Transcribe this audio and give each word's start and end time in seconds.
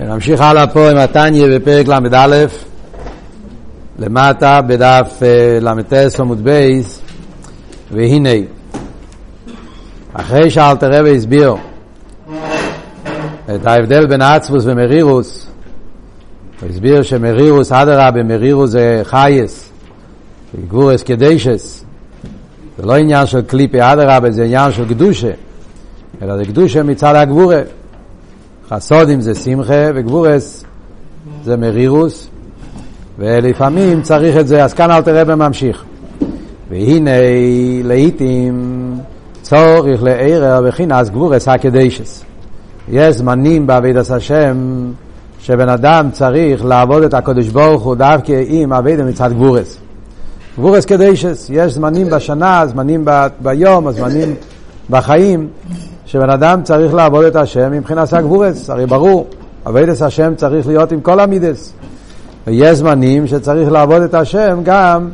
נמשיך 0.00 0.40
הלאה 0.40 0.66
פה 0.66 0.90
עם 0.90 0.96
התניא 0.96 1.46
בפרק 1.56 1.88
ל"א, 1.88 2.46
למטה 3.98 4.60
בדף 4.62 5.18
אה, 5.22 5.58
ל"ט 5.60 6.20
עמוד 6.20 6.44
בית, 6.44 7.00
והנה, 7.92 8.30
אחרי 10.12 10.50
שאלטער 10.50 10.92
רבי 10.92 11.16
הסביר 11.16 11.54
את 13.54 13.66
ההבדל 13.66 14.06
בין 14.06 14.22
עצבוס 14.22 14.64
ומרירוס, 14.66 15.46
הוא 16.60 16.70
הסביר 16.70 17.02
שמרירוס 17.02 17.72
אדרבה, 17.72 18.22
מרירוס 18.22 18.70
זה 18.70 19.00
חייס, 19.04 19.70
גבורס 20.68 21.02
קדשס, 21.02 21.84
זה 22.78 22.86
לא 22.86 22.96
עניין 22.96 23.26
של 23.26 23.42
קליפי 23.42 23.78
אדרבה, 23.82 24.30
זה 24.30 24.44
עניין 24.44 24.72
של 24.72 24.88
קדושה, 24.88 25.30
אלא 26.22 26.36
זה 26.36 26.44
קדושה 26.44 26.82
מצד 26.82 27.14
הגבורה. 27.14 27.60
חסודים 28.70 29.20
זה 29.20 29.34
שמחה 29.34 29.90
וגבורס 29.94 30.64
זה 31.44 31.56
מרירוס 31.56 32.28
ולפעמים 33.18 34.02
צריך 34.02 34.36
את 34.36 34.48
זה, 34.48 34.64
אז 34.64 34.74
כאן 34.74 34.90
אל 34.90 35.02
תראה 35.02 35.24
בממשיך. 35.24 35.84
והנה 36.70 37.10
לעיתים 37.84 38.94
צורך 39.42 40.02
לערר 40.02 40.62
בחינס 40.68 41.08
גבורס 41.08 41.48
הקדשס. 41.48 42.24
יש 42.88 43.16
זמנים 43.16 43.66
בעבידת 43.66 44.10
השם 44.10 44.56
שבן 45.40 45.68
אדם 45.68 46.08
צריך 46.12 46.64
לעבוד 46.64 47.02
את 47.02 47.14
הקדוש 47.14 47.48
ברוך 47.48 47.82
הוא 47.82 47.94
דווקא 47.94 48.42
עם 48.46 48.72
עבידה 48.72 49.04
מצד 49.04 49.32
גבורס. 49.32 49.76
גבורס 50.58 50.84
קדשס, 50.84 51.50
יש 51.52 51.72
זמנים 51.72 52.10
בשנה, 52.10 52.66
זמנים 52.66 53.04
ב- 53.04 53.26
ביום, 53.42 53.92
זמנים 53.92 54.34
בחיים, 54.90 55.48
שבן 56.06 56.30
אדם 56.30 56.62
צריך 56.62 56.94
לעבוד 56.94 57.24
את 57.24 57.36
השם 57.36 57.72
מבחינת 57.72 58.12
הגבורס, 58.12 58.70
הרי 58.70 58.86
ברור, 58.86 59.26
עבודת 59.64 60.00
השם 60.00 60.34
צריך 60.34 60.66
להיות 60.66 60.92
עם 60.92 61.00
כל 61.00 61.20
המידס. 61.20 61.72
ויש 62.46 62.78
זמנים 62.78 63.26
שצריך 63.26 63.72
לעבוד 63.72 64.02
את 64.02 64.14
השם 64.14 64.60
גם 64.62 65.08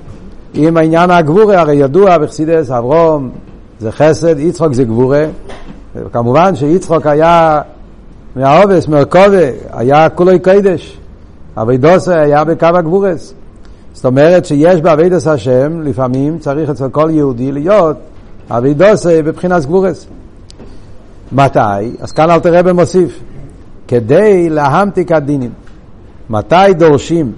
עם 0.54 0.76
העניין 0.76 1.10
הגבורה, 1.10 1.60
הרי 1.60 1.74
ידוע 1.74 2.18
בחסידס, 2.18 2.70
אברום 2.70 3.30
זה 3.80 3.92
חסד, 3.92 4.38
יצחוק 4.38 4.72
זה 4.72 4.84
גבורה. 4.84 5.26
כמובן 6.12 6.56
שיצחוק 6.56 7.06
היה 7.06 7.60
מהעובס, 8.36 8.88
מרכובה, 8.88 9.50
היה 9.72 10.08
כולוי 10.08 10.38
קדש. 10.38 10.98
אבידוסה 11.56 12.20
היה 12.20 12.44
בקו 12.44 12.66
הגבורס. 12.66 13.34
זאת 13.92 14.04
אומרת 14.04 14.44
שיש 14.44 14.80
בעבודת 14.80 15.26
השם, 15.26 15.80
לפעמים 15.82 16.38
צריך 16.38 16.70
אצל 16.70 16.88
כל 16.88 17.08
יהודי 17.12 17.52
להיות 17.52 17.96
אבידוסה 18.50 19.20
בבחינת 19.24 19.64
גבורס. 19.64 20.06
מתי? 21.32 21.96
אז 22.00 22.12
כאן 22.12 22.30
אל 22.30 22.40
תראה 22.40 22.62
במוסיף. 22.62 23.20
כדי 23.88 24.50
להמתיק 24.50 25.12
הדינים. 25.12 25.50
מתי 26.30 26.74
דורשים 26.78 27.32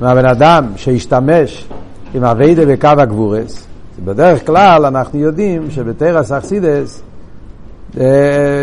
מהבן 0.00 0.24
אדם 0.26 0.66
שישתמש 0.76 1.68
עם 2.14 2.24
אביידה 2.24 2.66
בקו 2.66 2.88
הגבורס? 2.88 3.66
בדרך 4.04 4.46
כלל 4.46 4.86
אנחנו 4.86 5.18
יודעים 5.18 5.70
שבתרס 5.70 6.32
אכסידס 6.32 7.02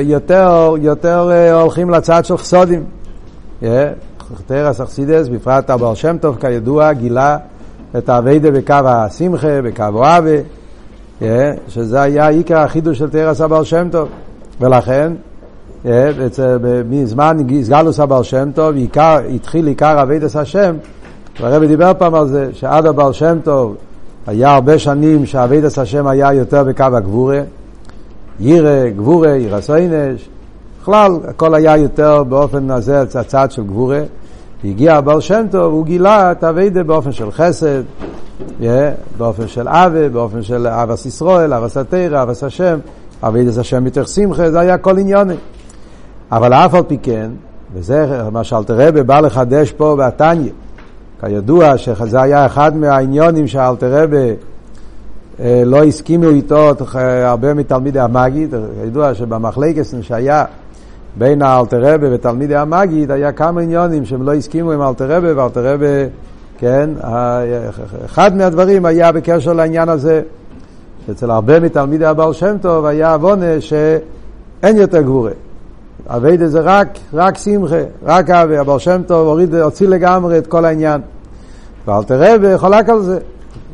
יותר, 0.02 0.76
יותר 0.82 1.32
הולכים 1.54 1.90
לצד 1.90 2.26
של 2.26 2.38
חסודים. 2.38 2.84
תרס 4.46 4.82
אכסידס, 4.82 5.28
בפרט 5.28 5.70
הבעל 5.70 5.96
שם 5.96 6.18
טוב 6.22 6.38
כידוע, 6.42 6.94
גילה 6.94 7.38
את 7.98 8.10
האביידה 8.10 8.52
בקו 8.52 8.74
השמחה, 8.74 9.62
בקו 9.62 9.84
אוהבה, 9.94 10.38
שזה 11.68 12.02
היה 12.02 12.28
עיקר 12.28 12.60
החידוש 12.60 12.98
של 12.98 13.10
תרס 13.10 13.42
הבעל 13.42 13.64
שם 13.64 13.88
טוב. 13.92 14.10
ולכן, 14.62 15.14
מזמן 16.90 17.38
סגלוס 17.62 18.00
הבעל 18.00 18.24
שם 18.24 18.50
טוב, 18.56 18.76
התחיל 19.36 19.68
עיקר 19.68 20.02
אבידס 20.02 20.36
השם, 20.36 20.76
והרבי 21.42 21.68
דיבר 21.68 21.92
פעם 21.98 22.16
על 22.16 22.28
זה, 22.28 22.50
שעד 22.54 22.86
הבעל 22.86 23.14
שם 23.14 23.38
טוב 23.44 23.76
היה 24.28 24.54
הרבה 24.54 24.80
שנים 24.80 25.26
שאבידס 25.26 25.80
השם 25.80 26.08
היה 26.08 26.34
יותר 26.34 26.64
בקו 26.64 26.84
הגבורה, 26.84 27.42
יירה, 28.40 28.90
גבורה, 28.90 29.30
יירה 29.30 29.62
סוינש, 29.62 30.30
בכלל 30.82 31.12
הכל 31.28 31.56
היה 31.56 31.78
יותר 31.78 32.24
באופן 32.24 32.72
הזה, 32.72 33.02
הצד 33.02 33.52
של 33.52 33.64
גבורה. 33.64 34.02
הגיע 34.64 34.96
הבעל 34.96 35.22
שם 35.22 35.46
טוב, 35.52 35.74
הוא 35.74 35.86
גילה 35.86 36.32
את 36.32 36.44
אבידה 36.44 36.84
באופן 36.84 37.12
של 37.12 37.32
חסד, 37.32 37.82
yeah, 38.62 38.66
באופן 39.18 39.48
של 39.48 39.68
אבה, 39.68 40.10
באופן 40.10 40.42
של 40.42 40.68
אבס 40.68 41.06
ישראל, 41.06 41.54
אבס 41.54 41.78
התרא, 41.78 42.24
אבס 42.24 42.44
השם. 42.44 42.80
אבידס 43.24 43.58
השם 43.58 43.84
מתוך 43.84 44.08
שמחה, 44.08 44.52
זה 44.52 44.60
היה 44.60 44.78
כל 44.78 44.98
עניוני. 44.98 45.36
אבל 46.32 46.54
אף 46.54 46.74
על 46.74 46.84
פי 46.88 46.98
כן, 47.04 47.32
וזה 47.74 48.22
מה 48.32 48.44
שאלתרבה 48.44 49.04
בא 49.04 49.20
לחדש 49.20 49.72
פה 49.72 49.96
בתניא, 49.96 50.52
כידוע 51.22 51.78
שזה 51.78 52.22
היה 52.22 52.46
אחד 52.46 52.78
מהעניונים 52.78 53.48
שאלתרבה 53.48 54.18
אה, 55.40 55.64
לא 55.66 55.84
הסכימו 55.84 56.30
איתו 56.30 56.72
הרבה 57.26 57.54
מתלמידי 57.54 58.00
המגיד, 58.00 58.56
כידוע 58.84 59.14
שבמחלקת 59.14 59.84
שהיה 60.02 60.46
בין 61.18 61.42
האלתרבה 61.42 62.08
ותלמידי 62.12 62.56
המגיד 62.56 63.12
היה 63.12 63.32
כמה 63.32 63.62
עניונים 63.62 64.06
שהם 64.06 64.24
לא 64.24 64.34
הסכימו 64.34 64.72
עם 64.72 64.82
אלתרבה, 64.82 65.42
ואלתרבה, 65.44 65.88
כן, 66.58 66.90
אחד 68.06 68.36
מהדברים 68.36 68.86
היה 68.86 69.12
בקשר 69.12 69.54
לעניין 69.54 69.90
הזה. 69.90 70.22
אצל 71.12 71.32
הרבה 71.32 71.60
מתלמידי 71.60 72.06
הבעל 72.06 72.34
שם 72.34 72.56
טוב 72.62 72.86
היה 72.86 73.14
עוונה 73.14 73.62
שאין 73.62 74.78
יותר 74.78 75.02
גבורה. 75.02 75.32
אביידה 76.08 76.48
זה 76.48 76.60
רק, 76.60 76.88
רק 77.14 77.38
שמחה, 77.38 77.76
רק 78.04 78.30
אבי. 78.30 78.58
הבעל 78.58 78.80
שם 78.80 79.02
טוב 79.08 79.28
הוריד, 79.28 79.56
הוציא 79.56 79.88
לגמרי 79.88 80.38
את 80.38 80.48
כל 80.48 80.66
העניין. 80.66 81.02
ואלתר 81.88 82.58
חולק 82.58 82.90
על 82.90 83.02
זה, 83.02 83.20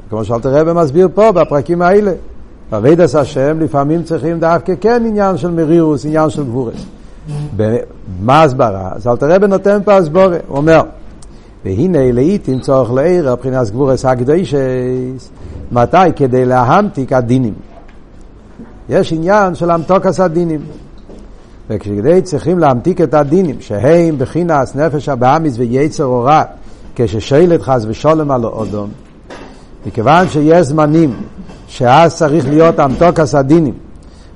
כמו 0.09 0.25
שאלתר 0.25 0.53
רבי 0.53 0.73
מסביר 0.73 1.07
פה 1.13 1.31
בפרקים 1.31 1.81
האלה. 1.81 2.11
עבוידס 2.73 3.15
השם 3.15 3.59
לפעמים 3.59 4.03
צריכים 4.03 4.39
דווקא 4.39 4.73
כן 4.81 5.03
עניין 5.05 5.37
של 5.37 5.51
מרירוס, 5.51 6.05
עניין 6.05 6.29
של 6.29 6.43
גבורס. 6.43 6.85
מה 8.21 8.43
הסברה? 8.43 8.89
אז 8.95 9.07
אלטער 9.07 9.31
רבי 9.31 9.47
נותן 9.47 9.79
פה 9.85 9.95
הסברה, 9.95 10.37
הוא 10.47 10.57
אומר, 10.57 10.81
והנה 11.65 12.11
לעיתים 12.11 12.59
צריך 12.59 12.91
לעורר, 12.91 13.35
בחינת 13.35 13.69
גבורס 13.69 14.05
הקדשס, 14.05 15.29
מתי? 15.71 15.97
כדי 16.15 16.45
להמתיק 16.45 17.13
הדינים. 17.13 17.53
יש 18.89 19.13
עניין 19.13 19.55
של 19.55 19.71
המתוקס 19.71 20.19
הדינים. 20.19 20.61
וכדי 21.69 22.21
צריכים 22.21 22.59
להמתיק 22.59 23.01
את 23.01 23.13
הדינים, 23.13 23.55
שהם 23.59 24.17
בחינס 24.17 24.75
נפש 24.75 25.09
הבהמיס 25.09 25.57
ויצר 25.57 26.05
הרע, 26.05 26.43
כששולט 26.95 27.61
חס 27.61 27.85
ושלום 27.87 28.31
על 28.31 28.43
האדם, 28.43 28.89
מכיוון 29.85 30.27
שיש 30.27 30.67
זמנים 30.67 31.13
שאז 31.67 32.15
צריך 32.15 32.49
להיות 32.49 32.79
המתוקס 32.79 33.35
הדינים, 33.35 33.73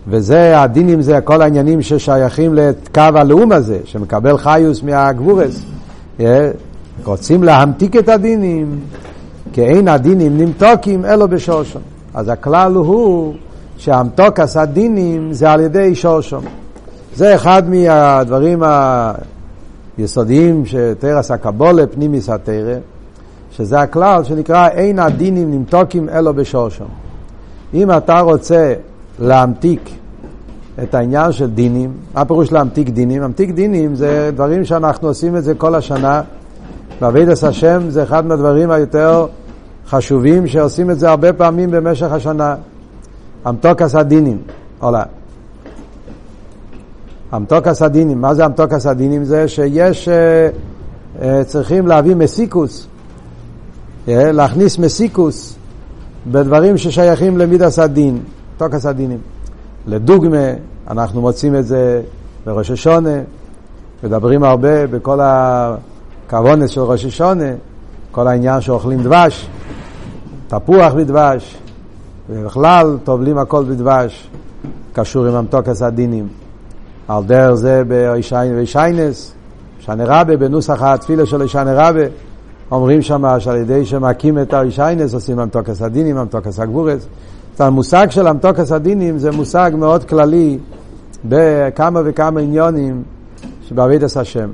וזה, 0.07 0.61
הדינים 0.61 1.01
זה 1.01 1.21
כל 1.21 1.41
העניינים 1.41 1.81
ששייכים 1.81 2.53
לקו 2.53 3.01
הלאום 3.01 3.51
הזה, 3.51 3.79
שמקבל 3.85 4.37
חיוס 4.37 4.83
מהגבורס. 4.83 5.65
רוצים 7.05 7.43
להמתיק 7.43 7.95
את 7.95 8.09
הדינים, 8.09 8.79
כי 9.53 9.61
אין 9.61 9.87
הדינים 9.87 10.37
נמתוקים 10.37 11.05
אלו 11.05 11.27
בשושם. 11.27 11.79
אז 12.13 12.29
הכלל 12.29 12.75
הוא 12.75 13.33
שהמתוקס 13.77 14.57
הדינים 14.57 15.33
זה 15.33 15.51
על 15.51 15.59
ידי 15.59 15.95
שושם. 15.95 16.39
זה 17.15 17.35
אחד 17.35 17.63
מהדברים 17.69 18.63
היסודיים 19.97 20.65
שתרס 20.65 21.31
הקבולה, 21.31 21.87
פנימיס 21.87 22.29
התרא, 22.29 22.75
שזה 23.51 23.79
הכלל 23.79 24.23
שנקרא 24.23 24.67
אין 24.67 24.99
הדינים 24.99 25.51
נמתוקים 25.51 26.09
אלו 26.09 26.33
בשושם. 26.33 26.85
אם 27.73 27.91
אתה 27.91 28.19
רוצה 28.19 28.73
להמתיק 29.19 29.89
את 30.83 30.93
העניין 30.93 31.31
של 31.31 31.49
דינים, 31.49 31.93
מה 32.13 32.25
פירוש 32.25 32.51
להמתיק 32.51 32.89
דינים? 32.89 33.21
להמתיק 33.21 33.51
דינים 33.51 33.95
זה 33.95 34.31
דברים 34.35 34.65
שאנחנו 34.65 35.07
עושים 35.07 35.35
את 35.35 35.43
זה 35.43 35.53
כל 35.53 35.75
השנה. 35.75 36.21
בעבידת 37.01 37.43
השם 37.43 37.89
זה 37.89 38.03
אחד 38.03 38.25
מהדברים 38.25 38.71
היותר 38.71 39.25
חשובים 39.87 40.47
שעושים 40.47 40.91
את 40.91 40.99
זה 40.99 41.09
הרבה 41.09 41.33
פעמים 41.33 41.71
במשך 41.71 42.11
השנה. 42.11 42.55
אמתוקס 43.49 43.95
הדינים, 43.95 44.37
עולה. 44.79 45.03
אמתוקס 47.35 47.81
הדינים, 47.81 48.21
מה 48.21 48.33
זה 48.33 48.45
אמתוקס 48.45 48.85
הדינים? 48.85 49.23
זה 49.23 49.47
שיש, 49.47 50.07
uh, 50.07 51.21
uh, 51.21 51.23
צריכים 51.45 51.87
להביא 51.87 52.15
מסיקוס, 52.15 52.87
uh, 54.05 54.09
להכניס 54.09 54.79
מסיקוס 54.79 55.55
בדברים 56.27 56.77
ששייכים 56.77 57.37
למידס 57.37 57.79
הדין, 57.79 58.19
אמתוקס 58.53 58.85
הדינים. 58.85 59.19
לדוגמה, 59.87 60.47
אנחנו 60.87 61.21
מוצאים 61.21 61.55
את 61.55 61.65
זה 61.65 62.01
בראש 62.45 62.71
השונה, 62.71 63.19
מדברים 64.03 64.43
הרבה 64.43 64.87
בכל 64.87 65.19
הכוונס 66.29 66.69
של 66.69 66.81
ראש 66.81 67.05
השונה, 67.05 67.45
כל 68.11 68.27
העניין 68.27 68.61
שאוכלים 68.61 69.03
דבש, 69.03 69.47
תפוח 70.47 70.93
בדבש, 70.93 71.57
ובכלל 72.29 72.97
טובלים 73.03 73.37
הכל 73.37 73.63
בדבש, 73.63 74.29
קשור 74.93 75.25
עם 75.25 75.35
המתוקס 75.35 75.81
הדינים. 75.81 76.27
על 77.07 77.23
דרך 77.23 77.53
זה 77.53 77.83
בישיינס, 77.87 79.33
שנה 79.79 80.03
רבה 80.05 80.37
בנוסח 80.37 80.83
התפילה 80.83 81.25
של 81.25 81.47
שנה 81.47 81.73
רבה, 81.73 82.03
אומרים 82.71 83.01
שם 83.01 83.39
שעל 83.39 83.55
ידי 83.55 83.85
שמקים 83.85 84.39
את 84.39 84.53
האישיינס 84.53 85.13
עושים 85.13 85.39
אמתוקס 85.39 85.81
הדינים, 85.81 86.17
אמתוקס 86.17 86.59
הגבורס. 86.59 87.07
המושג 87.59 88.07
של 88.09 88.27
אמתוקס 88.27 88.71
הדינים 88.71 89.17
זה 89.17 89.31
מושג 89.31 89.71
מאוד 89.77 90.03
כללי 90.03 90.57
בכמה 91.25 92.01
וכמה 92.05 92.39
עניונים 92.39 93.03
שבעבידת 93.67 94.17
השם. 94.17 94.49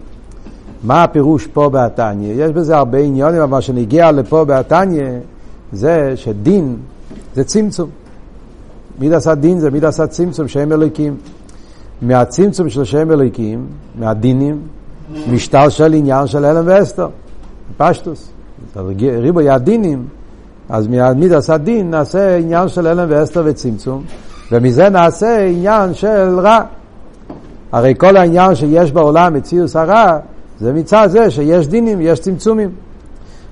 מה 0.85 1.03
הפירוש 1.03 1.47
פה 1.47 1.69
בתניא? 1.69 2.33
יש 2.33 2.51
בזה 2.51 2.77
הרבה 2.77 2.97
עניונים, 2.97 3.41
אבל 3.41 3.49
מה 3.51 3.61
שנגיע 3.61 4.11
לפה 4.11 4.45
בתניא 4.45 5.03
זה 5.73 6.13
שדין 6.15 6.75
זה 7.35 7.43
צמצום. 7.43 7.89
מידס 8.99 9.27
הדין 9.27 9.59
זה 9.59 9.71
מידס 9.71 9.99
הצמצום, 9.99 10.47
שם 10.47 10.71
אלוקים. 10.71 11.15
מהצמצום 12.01 12.69
של 12.69 12.83
שם 12.83 13.11
אלוקים, 13.11 13.65
מהדינים, 13.99 14.59
משטר 15.31 15.69
של 15.69 15.93
עניין 15.93 16.27
של 16.27 16.45
אלם 16.45 16.63
ואסתר, 16.67 17.07
פשטוס. 17.77 18.29
ריבוי 18.97 19.49
הדינים, 19.49 20.05
אז 20.69 20.87
מידס 21.15 21.49
הדין 21.49 21.89
נעשה 21.91 22.37
עניין 22.37 22.67
של 22.67 22.87
אלם 22.87 23.05
ואסתר 23.09 23.43
וצמצום, 23.45 24.03
ומזה 24.51 24.89
נעשה 24.89 25.45
עניין 25.45 25.93
של 25.93 26.39
רע. 26.39 26.59
הרי 27.71 27.93
כל 27.97 28.17
העניין 28.17 28.55
שיש 28.55 28.91
בעולם, 28.91 29.33
מציאוס 29.33 29.75
הרע, 29.75 30.19
זה 30.59 30.73
מצד 30.73 31.07
זה 31.11 31.31
שיש 31.31 31.67
דינים, 31.67 32.01
יש 32.01 32.19
צמצומים. 32.19 32.69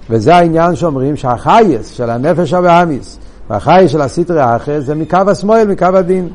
וזה 0.09 0.35
העניין 0.35 0.75
שאומרים 0.75 1.15
שהחייס 1.15 1.87
של 1.87 2.09
הנפש 2.09 2.53
הבאמיס 2.53 3.19
והחייס 3.49 3.91
של 3.91 4.01
הסטרי 4.01 4.41
האחר 4.41 4.79
זה 4.79 4.95
מקו 4.95 5.17
השמאל, 5.27 5.67
מקו 5.67 5.85
הדין. 5.85 6.27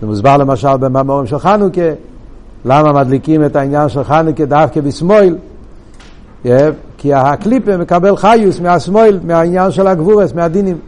זה 0.00 0.06
מוסבר 0.06 0.36
למשל 0.36 0.76
במאמרים 0.76 1.26
של 1.26 1.38
חנוכה, 1.38 1.90
למה 2.64 2.92
מדליקים 2.92 3.44
את 3.44 3.56
העניין 3.56 3.88
של 3.88 4.04
חנוכה 4.04 4.44
דווקא 4.44 4.80
בשמאל? 4.80 5.36
כי 6.98 7.14
הקליפה 7.14 7.76
מקבל 7.76 8.16
חיוס 8.16 8.60
מהשמאל, 8.60 9.20
מהעניין 9.24 9.70
של 9.70 9.86
הגבורס, 9.86 10.32
מהדינים. 10.34 10.78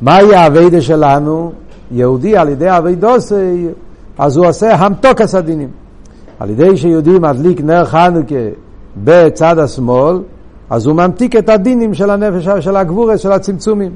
מהי 0.00 0.34
האביידה 0.34 0.80
שלנו? 0.80 1.52
יהודי 1.90 2.36
על 2.36 2.48
ידי 2.48 2.70
אביידוסי, 2.70 3.68
אז 4.18 4.36
הוא 4.36 4.46
עושה 4.46 4.74
המתוקס 4.74 5.34
הדינים. 5.34 5.68
על 6.40 6.50
ידי 6.50 6.76
שיהודי 6.76 7.18
מדליק 7.18 7.60
נר 7.60 7.84
חנוכה 7.84 8.34
בצד 9.04 9.58
השמאל, 9.58 10.18
אז 10.70 10.86
הוא 10.86 10.94
ממתיק 10.94 11.36
את 11.36 11.48
הדינים 11.48 11.94
של 11.94 12.10
הנפש, 12.10 12.48
של 12.64 12.76
הגבורס, 12.76 13.20
של 13.20 13.32
הצמצומים. 13.32 13.92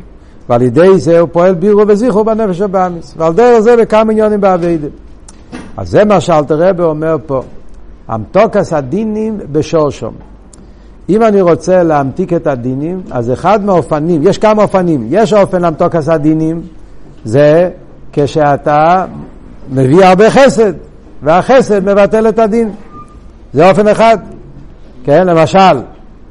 ועל 0.48 0.62
ידי 0.62 0.98
זה 0.98 1.20
הוא 1.20 1.28
פועל 1.32 1.54
בירו 1.54 1.82
וזיכרו 1.88 2.24
בנפש 2.24 2.60
הבאמיס. 2.60 3.14
ועל 3.16 3.32
דרך 3.32 3.60
זה 3.60 3.76
בכמה 3.76 4.12
עניונים 4.12 4.40
באביידה. 4.40 4.88
אז 5.76 5.90
זה 5.90 6.04
מה 6.04 6.20
שאלתר 6.20 6.68
רבי 6.68 6.82
אומר 6.82 7.16
פה. 7.26 7.42
המתוקס 8.08 8.72
הדינים 8.72 9.38
בשורשום. 9.52 10.14
אם 11.08 11.22
אני 11.22 11.40
רוצה 11.40 11.82
להמתיק 11.82 12.32
את 12.32 12.46
הדינים, 12.46 13.00
אז 13.10 13.32
אחד 13.32 13.64
מהאופנים, 13.64 14.20
יש 14.24 14.38
כמה 14.38 14.62
אופנים. 14.62 15.06
יש 15.10 15.32
אופן 15.32 15.62
למתוקס 15.62 16.08
הדינים, 16.08 16.60
זה 17.24 17.70
כשאתה 18.12 19.04
מביא 19.72 20.04
הרבה 20.04 20.30
חסד, 20.30 20.72
והחסד 21.22 21.84
מבטל 21.84 22.28
את 22.28 22.38
הדין. 22.38 22.70
זה 23.52 23.70
אופן 23.70 23.88
אחד. 23.88 24.18
כן, 25.04 25.26
למשל, 25.26 25.82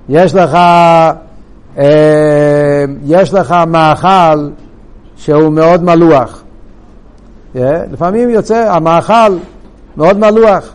יש 0.09 0.35
לך, 0.35 0.55
אה, 1.77 2.85
יש 3.05 3.33
לך 3.33 3.55
מאכל 3.67 4.49
שהוא 5.17 5.53
מאוד 5.53 5.83
מלוח. 5.83 6.43
Yeah, 7.55 7.59
לפעמים 7.91 8.29
יוצא 8.29 8.73
המאכל 8.73 9.37
מאוד 9.97 10.19
מלוח. 10.19 10.73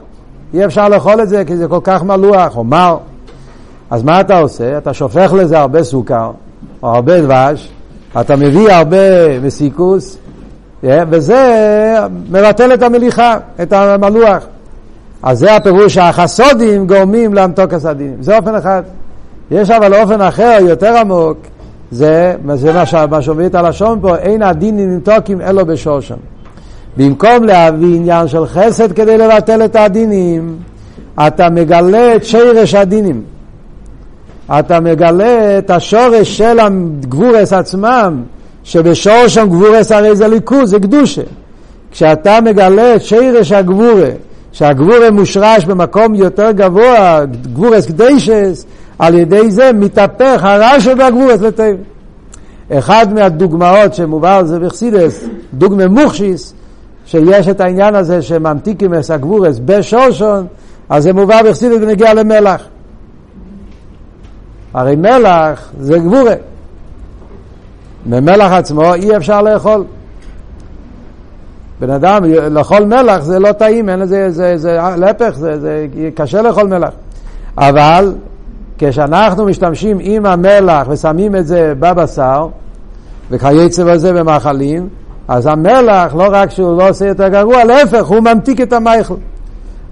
אי 0.54 0.64
אפשר 0.64 0.88
לאכול 0.88 1.22
את 1.22 1.28
זה 1.28 1.44
כי 1.46 1.56
זה 1.56 1.68
כל 1.68 1.80
כך 1.84 2.02
מלוח 2.02 2.56
או 2.56 2.64
מר. 2.64 2.98
אז 3.90 4.02
מה 4.02 4.20
אתה 4.20 4.38
עושה? 4.38 4.78
אתה 4.78 4.94
שופך 4.94 5.32
לזה 5.32 5.58
הרבה 5.58 5.82
סוכר 5.82 6.30
או 6.82 6.94
הרבה 6.94 7.20
דבש, 7.20 7.68
אתה 8.20 8.36
מביא 8.36 8.72
הרבה 8.72 9.40
מסיקוס, 9.42 10.18
וזה 10.84 11.96
מבטל 12.30 12.74
את 12.74 12.82
המליחה, 12.82 13.36
את 13.62 13.72
המלוח. 13.72 14.46
אז 15.22 15.38
זה 15.38 15.56
הפירוש 15.56 15.94
שהחסודים 15.94 16.86
גורמים 16.86 17.34
להמתוק 17.34 17.74
הסדינים. 17.74 18.16
זה 18.20 18.36
אופן 18.36 18.54
אחד. 18.54 18.82
יש 19.50 19.70
אבל 19.70 19.94
אופן 19.94 20.20
אחר, 20.20 20.58
יותר 20.60 20.96
עמוק, 20.96 21.38
זה, 21.90 22.34
זה 22.54 22.72
מה 22.72 22.86
את 23.46 23.54
הלשון 23.54 23.98
פה, 24.02 24.16
אין 24.16 24.42
הדינים 24.42 24.94
נמתוקים 24.94 25.40
אלו 25.40 25.66
בשושן. 25.66 26.14
במקום 26.96 27.44
להביא 27.44 27.96
עניין 27.96 28.28
של 28.28 28.46
חסד 28.46 28.92
כדי 28.92 29.18
לבטל 29.18 29.64
את 29.64 29.76
הדינים, 29.76 30.56
אתה 31.26 31.50
מגלה 31.50 32.16
את 32.16 32.24
שרש 32.24 32.74
הדינים. 32.74 33.22
אתה 34.50 34.80
מגלה 34.80 35.58
את 35.58 35.70
השורש 35.70 36.38
של 36.38 36.58
הגבורס 36.60 37.52
עצמם, 37.52 38.22
שבשורשם 38.64 39.48
גבורס 39.48 39.92
הרי 39.92 40.16
זה 40.16 40.28
ליכוז, 40.28 40.70
זה 40.70 40.78
קדושה. 40.78 41.22
כשאתה 41.90 42.40
מגלה 42.40 42.94
את 42.94 43.02
שרש 43.02 43.52
הגבורה, 43.52 44.10
שהגבורה 44.52 45.10
מושרש 45.10 45.64
במקום 45.64 46.14
יותר 46.14 46.50
גבוה, 46.50 47.20
גבורס 47.52 47.86
קדשס, 47.86 48.66
על 48.98 49.14
ידי 49.14 49.50
זה 49.50 49.70
מתהפך 49.72 50.40
הרע 50.42 50.80
שבגבורס 50.80 51.40
לטבע. 51.40 51.76
אחד 52.70 53.06
מהדוגמאות 53.14 53.94
שמובא 53.94 54.42
זה 54.42 54.58
בחסידס, 54.58 55.24
דוגמה 55.54 55.88
מוכשיס, 55.88 56.54
שיש 57.06 57.48
את 57.48 57.60
העניין 57.60 57.94
הזה 57.94 58.22
שממתיקים 58.22 58.94
את 58.94 59.10
הגבורס 59.10 59.60
בשושון, 59.64 60.46
אז 60.88 61.02
זה 61.02 61.12
מובא 61.12 61.42
בחסידס 61.42 61.76
ונגיע 61.80 62.14
למלח. 62.14 62.62
הרי 64.74 64.96
מלח 64.96 65.70
זה 65.80 65.98
גבורה. 65.98 66.34
ממלח 68.06 68.52
עצמו 68.52 68.94
אי 68.94 69.16
אפשר 69.16 69.42
לאכול. 69.42 69.84
בן 71.80 71.90
אדם, 71.90 72.24
לאכול 72.24 72.84
מלח 72.84 73.20
זה 73.20 73.38
לא 73.38 73.52
טעים, 73.52 73.88
אין 73.88 73.98
לזה, 73.98 74.30
זה, 74.30 74.56
זה, 74.56 74.78
להפך, 74.96 75.34
זה, 75.36 75.60
זה 75.60 75.86
קשה 76.14 76.42
לאכול 76.42 76.66
מלח. 76.66 76.92
אבל 77.58 78.14
כשאנחנו 78.78 79.44
משתמשים 79.44 79.98
עם 80.00 80.26
המלח 80.26 80.86
ושמים 80.88 81.36
את 81.36 81.46
זה 81.46 81.72
בבשר, 81.78 82.46
וכייצא 83.30 83.84
בזה 83.84 84.12
במאכלים, 84.12 84.88
אז 85.28 85.46
המלח, 85.46 86.14
לא 86.14 86.26
רק 86.30 86.50
שהוא 86.50 86.78
לא 86.78 86.88
עושה 86.88 87.06
יותר 87.06 87.28
גרוע, 87.28 87.64
להפך, 87.64 88.06
הוא 88.06 88.20
ממתיק 88.20 88.60
את 88.60 88.72
המייכל. 88.72 89.14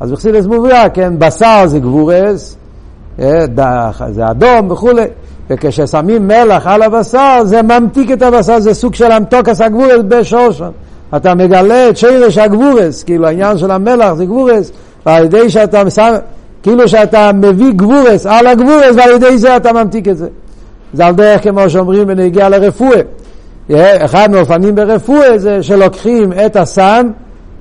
אז 0.00 0.12
בחסידס 0.12 0.46
מוביה, 0.46 0.90
כן, 0.90 1.18
בשר 1.18 1.62
זה 1.66 1.78
גבורס, 1.78 2.56
אה, 3.18 3.44
זה 4.10 4.30
אדום 4.30 4.70
וכולי, 4.70 5.04
וכששמים 5.52 6.28
מלח 6.28 6.66
על 6.66 6.82
הבשר, 6.82 7.40
זה 7.44 7.62
ממתיק 7.62 8.10
את 8.10 8.22
הבשר, 8.22 8.60
זה 8.60 8.74
סוג 8.74 8.94
של 8.94 9.12
המתוקס 9.12 9.60
הגבורס 9.60 10.02
בשורשון. 10.08 10.70
אתה 11.16 11.34
מגלה 11.34 11.88
את 11.88 11.96
שרש 11.96 12.38
הגבורס, 12.38 13.02
כאילו 13.02 13.26
העניין 13.26 13.58
של 13.58 13.70
המלח 13.70 14.12
זה 14.12 14.24
גבורס, 14.24 14.72
ועל 15.06 15.24
ידי 15.24 15.50
שאתה 15.50 15.90
שם... 15.90 16.14
כאילו 16.62 16.88
שאתה 16.88 17.30
מביא 17.34 17.72
גבורס 17.72 18.26
על 18.26 18.46
הגבורס 18.46 18.96
ועל 18.96 19.10
ידי 19.10 19.38
זה 19.38 19.56
אתה 19.56 19.72
ממתיק 19.72 20.08
את 20.08 20.16
זה. 20.16 20.28
זה 20.94 21.06
על 21.06 21.14
דרך 21.14 21.42
כמו 21.42 21.70
שאומרים 21.70 22.06
בנגיעה 22.06 22.48
לרפואה. 22.48 23.00
אחד 23.76 24.30
מהאופנים 24.30 24.74
ברפואה 24.74 25.38
זה 25.38 25.62
שלוקחים 25.62 26.32
את 26.46 26.56
הסם 26.56 27.08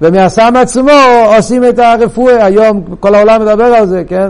ומהסם 0.02 0.54
עצמו 0.56 0.92
עושים 1.38 1.66
את 1.66 1.80
הרפואה. 1.80 2.46
היום 2.46 2.84
כל 3.00 3.16
העולם 3.16 3.42
מדבר 3.42 3.64
על 3.64 3.86
זה, 3.86 4.04
כן? 4.08 4.30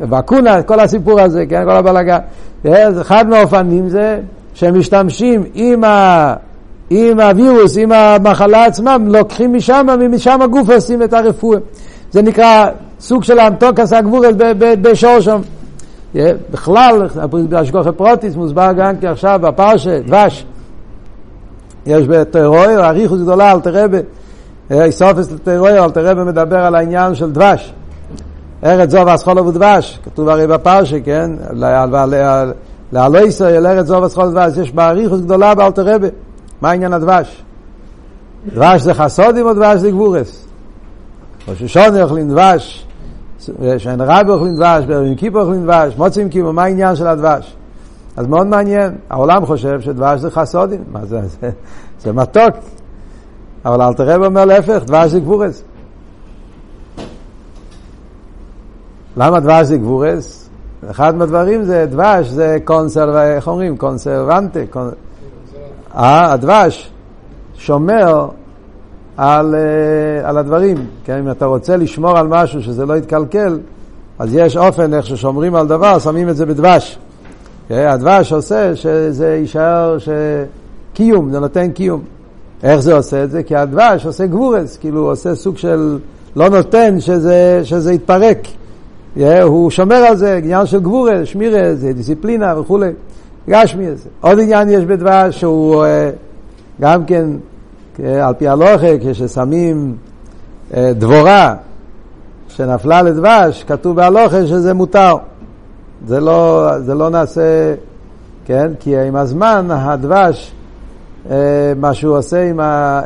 ואקונה, 0.00 0.62
כל 0.62 0.80
הסיפור 0.80 1.20
הזה, 1.20 1.46
כן? 1.46 1.64
כל 1.64 1.70
הבלגה. 1.70 2.18
אחד 3.00 3.28
מהאופנים 3.28 3.88
זה 3.88 4.20
שמשתמשים 4.54 5.44
עם 5.54 5.84
ה... 5.84 6.34
עם 6.90 7.20
הווירוס, 7.20 7.76
עם 7.76 7.92
המחלה 7.92 8.64
עצמם, 8.64 9.08
לוקחים 9.08 9.54
משם, 9.54 9.86
ומשם 10.00 10.42
הגוף 10.42 10.70
עושים 10.70 11.02
את 11.02 11.12
הרפואה. 11.12 11.58
זה 12.10 12.22
נקרא 12.22 12.66
סוג 13.00 13.24
של 13.24 13.38
האמתוקס 13.38 13.92
הגבורס 13.92 14.34
בשור 14.82 15.20
שם. 15.20 15.40
בכלל, 16.50 17.08
בהשגוחי 17.48 17.92
פרוטיס 17.92 18.36
מוסבר 18.36 18.72
גם 18.76 18.96
כי 18.96 19.06
עכשיו 19.06 19.38
בפרשה, 19.42 20.00
דבש. 20.00 20.46
יש 21.86 22.06
בטרור, 22.06 22.64
אריכוס 22.64 23.20
גדולה, 23.20 23.52
אל 23.52 23.60
תרבה, 23.60 23.98
איסופס 24.70 25.32
לטרור, 25.32 25.68
אל 25.68 25.90
תרבה 25.90 26.24
מדבר 26.24 26.58
על 26.58 26.74
העניין 26.74 27.14
של 27.14 27.32
דבש. 27.32 27.74
ארץ 28.64 28.90
זוב 28.90 29.08
אסכולו 29.08 29.46
ודבש, 29.46 29.98
כתוב 30.04 30.28
הרי 30.28 30.46
בפרשה, 30.46 31.00
כן? 31.00 31.30
לעלו 32.92 33.18
ישראל, 33.26 33.66
ארץ 33.66 33.86
זוב 33.86 34.04
אסכולו 34.04 34.28
ודבש, 34.28 34.58
יש 34.58 34.72
באריכוס 34.72 35.20
גדולה 35.20 35.54
באלתר 35.54 35.94
רבה. 35.94 36.08
מה 36.60 36.70
עניין 36.70 36.92
הדבש? 36.92 37.42
דבש 38.54 38.80
זה 38.80 38.94
חסודים 38.94 39.46
או 39.46 39.54
דבש 39.54 39.80
זה 39.80 39.90
גבורס? 39.90 40.46
ראש 41.48 41.62
השונה 41.62 42.02
אוכלים 42.02 42.30
דבש, 42.30 42.86
שאין 43.78 44.00
רבי 44.00 44.30
אוכלים 44.30 44.56
דבש, 44.56 44.84
ביום 44.84 45.14
כיפור 45.14 45.40
אוכלים 45.40 45.64
דבש, 45.64 45.96
מוצאים 45.96 46.28
כיפור, 46.28 46.52
מה 46.52 46.62
העניין 46.62 46.96
של 46.96 47.06
הדבש? 47.06 47.56
אז 48.16 48.26
מאוד 48.26 48.46
מעניין, 48.46 48.94
העולם 49.10 49.46
חושב 49.46 49.80
שדבש 49.80 50.20
זה 50.20 50.30
חסודים, 50.30 50.84
מה 50.92 51.04
זה? 51.04 51.20
זה, 51.40 51.50
זה 52.00 52.12
מתוק. 52.12 52.54
אבל 53.64 53.82
אל 53.82 53.92
תראה 53.92 54.26
אומר 54.26 54.44
להפך, 54.44 54.82
דבש 54.86 55.10
זה 55.10 55.20
גבורס. 55.20 55.62
למה 59.16 59.40
דבש 59.40 59.66
זה 59.66 59.76
גבורס? 59.76 60.48
אחד 60.90 61.16
מהדברים 61.16 61.64
זה, 61.64 61.86
דבש 61.90 62.28
זה 62.28 62.58
קונסר, 62.64 63.18
איך 63.22 63.48
אומרים? 63.48 63.76
קונסרבנטה. 63.76 64.60
קונ... 64.70 64.88
אה, 65.96 66.32
הדבש 66.32 66.90
שומר 67.54 68.28
על, 69.16 69.54
uh, 69.54 70.28
על 70.28 70.38
הדברים. 70.38 70.76
כן? 71.04 71.18
אם 71.18 71.30
אתה 71.30 71.46
רוצה 71.46 71.76
לשמור 71.76 72.18
על 72.18 72.26
משהו 72.28 72.62
שזה 72.62 72.86
לא 72.86 72.96
יתקלקל, 72.96 73.58
אז 74.18 74.34
יש 74.34 74.56
אופן 74.56 74.94
איך 74.94 75.06
ששומרים 75.06 75.54
על 75.54 75.66
דבר, 75.66 75.98
שמים 75.98 76.28
את 76.28 76.36
זה 76.36 76.46
בדבש. 76.46 76.98
כן? 77.68 77.86
הדבש 77.86 78.32
עושה 78.32 78.76
שזה 78.76 79.36
יישאר 79.40 79.98
ש... 79.98 80.08
קיום, 80.94 81.30
זה 81.30 81.40
נותן 81.40 81.70
קיום. 81.70 82.02
איך 82.62 82.80
זה 82.80 82.94
עושה 82.94 83.24
את 83.24 83.30
זה? 83.30 83.42
כי 83.42 83.56
הדבש 83.56 84.06
עושה 84.06 84.26
גבורס, 84.26 84.76
כאילו 84.76 85.10
עושה 85.10 85.34
סוג 85.34 85.56
של... 85.56 85.98
לא 86.36 86.48
נותן 86.48 87.00
שזה, 87.00 87.60
שזה 87.64 87.92
יתפרק. 87.92 88.38
הוא 89.42 89.70
שומר 89.70 89.96
על 89.96 90.16
זה, 90.16 90.36
עניין 90.36 90.66
של 90.66 90.80
גבורס, 90.80 91.28
שמירה, 91.28 91.74
זה 91.74 91.92
דיסציפלינה 91.92 92.60
וכולי. 92.60 92.90
גשמי 93.48 93.94
זה. 93.94 94.08
עוד 94.20 94.40
עניין 94.40 94.68
יש 94.70 94.84
בדבש 94.84 95.40
שהוא 95.40 95.84
אה, 95.84 96.10
גם 96.80 97.04
כן, 97.04 97.26
על 98.22 98.34
פי 98.34 98.48
הלוכה, 98.48 98.98
כששמים 99.00 99.96
אה, 100.76 100.92
דבורה 100.94 101.54
שנפלה 102.48 103.02
לדבש, 103.02 103.64
כתוב 103.64 103.96
בהלוכה 103.96 104.46
שזה 104.46 104.74
מותר. 104.74 105.16
זה 106.06 106.20
לא, 106.20 106.70
זה 106.78 106.94
לא 106.94 107.10
נעשה, 107.10 107.74
כן? 108.44 108.72
כי 108.80 108.98
עם 108.98 109.16
הזמן 109.16 109.66
הדבש, 109.70 110.52
אה, 111.30 111.72
מה 111.76 111.94
שהוא 111.94 112.18
עושה 112.18 112.50
עם 112.50 112.60
ה... 112.60 113.00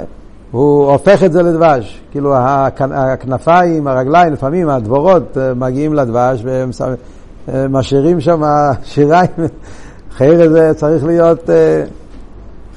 הוא 0.50 0.92
הופך 0.92 1.24
את 1.24 1.32
זה 1.32 1.42
לדבש. 1.42 2.00
כאילו 2.10 2.34
הכנפיים, 2.94 3.86
הרגליים, 3.86 4.32
לפעמים 4.32 4.68
הדבורות 4.68 5.36
מגיעים 5.56 5.94
לדבש 5.94 6.44
והם 6.44 6.70
משאירים 7.72 8.20
שם 8.20 8.42
שיריים 8.82 9.30
אחרי 10.12 10.48
זה 10.48 10.72
צריך 10.76 11.04
להיות, 11.04 11.50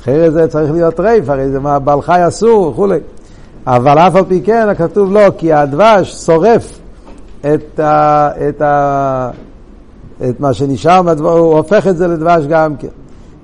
אחרי 0.01 0.24
אה, 0.24 0.32
זה 0.32 0.48
צריך 0.48 0.72
להיות 0.72 1.00
רייף, 1.00 1.30
הרי 1.30 1.50
זה 1.50 1.60
מה 1.60 1.80
בעל 1.80 2.01
חי 2.01 2.28
אסור 2.28 2.68
וכולי. 2.68 3.00
אבל 3.68 3.98
אף 3.98 4.16
על 4.16 4.25
פי 4.25 4.42
כן 4.42 4.70
הכתוב 4.70 5.12
לא, 5.12 5.22
כי 5.38 5.54
הדבש 5.54 6.25
שורף 6.25 6.80
את, 7.40 7.80
ה, 7.80 8.30
את, 8.50 8.62
ה, 8.62 9.30
את 10.30 10.40
מה 10.40 10.54
שנשאר 10.54 11.01
הוא 11.20 11.58
הופך 11.58 11.88
את 11.88 11.98
זה 11.98 12.08
לדבש 12.08 12.46
גם 12.46 12.75
כן. 12.75 12.88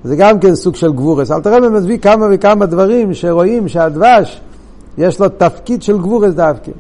זה 0.08 0.16
גם 0.16 0.40
כן 0.40 0.56
סוג 0.56 0.76
של 0.76 0.94
גבורס. 0.94 1.32
אל 1.32 1.42
תראה 1.42 1.60
מביא 1.60 1.98
כמה 1.98 2.28
וכמה 2.32 2.66
דברים 2.66 3.14
שרואים 3.14 3.68
שהדבש 3.68 4.42
יש 4.98 5.20
לו 5.20 5.30
תפקיד 5.30 5.82
של 5.82 5.98
גבורס 5.98 6.34
דווקא. 6.34 6.72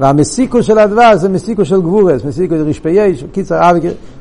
והמסיקו 0.00 0.62
של 0.62 0.78
הדבש 0.78 1.16
זה 1.16 1.28
מסיקו 1.28 1.64
של 1.64 1.82
גבורס, 1.82 2.24
מסיקו 2.24 2.54
של 2.54 2.68
רשפי 2.68 2.90
יש, 2.90 3.24
קיצר, 3.32 3.70
אבי, 3.70 3.80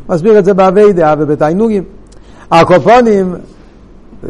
מסביר 0.10 0.40
את 0.40 0.46
זה 0.46 0.54
באביידה, 0.54 1.14
אבי 1.14 1.26
בתיינוגים. 1.26 1.84
הקופונים, 2.52 3.36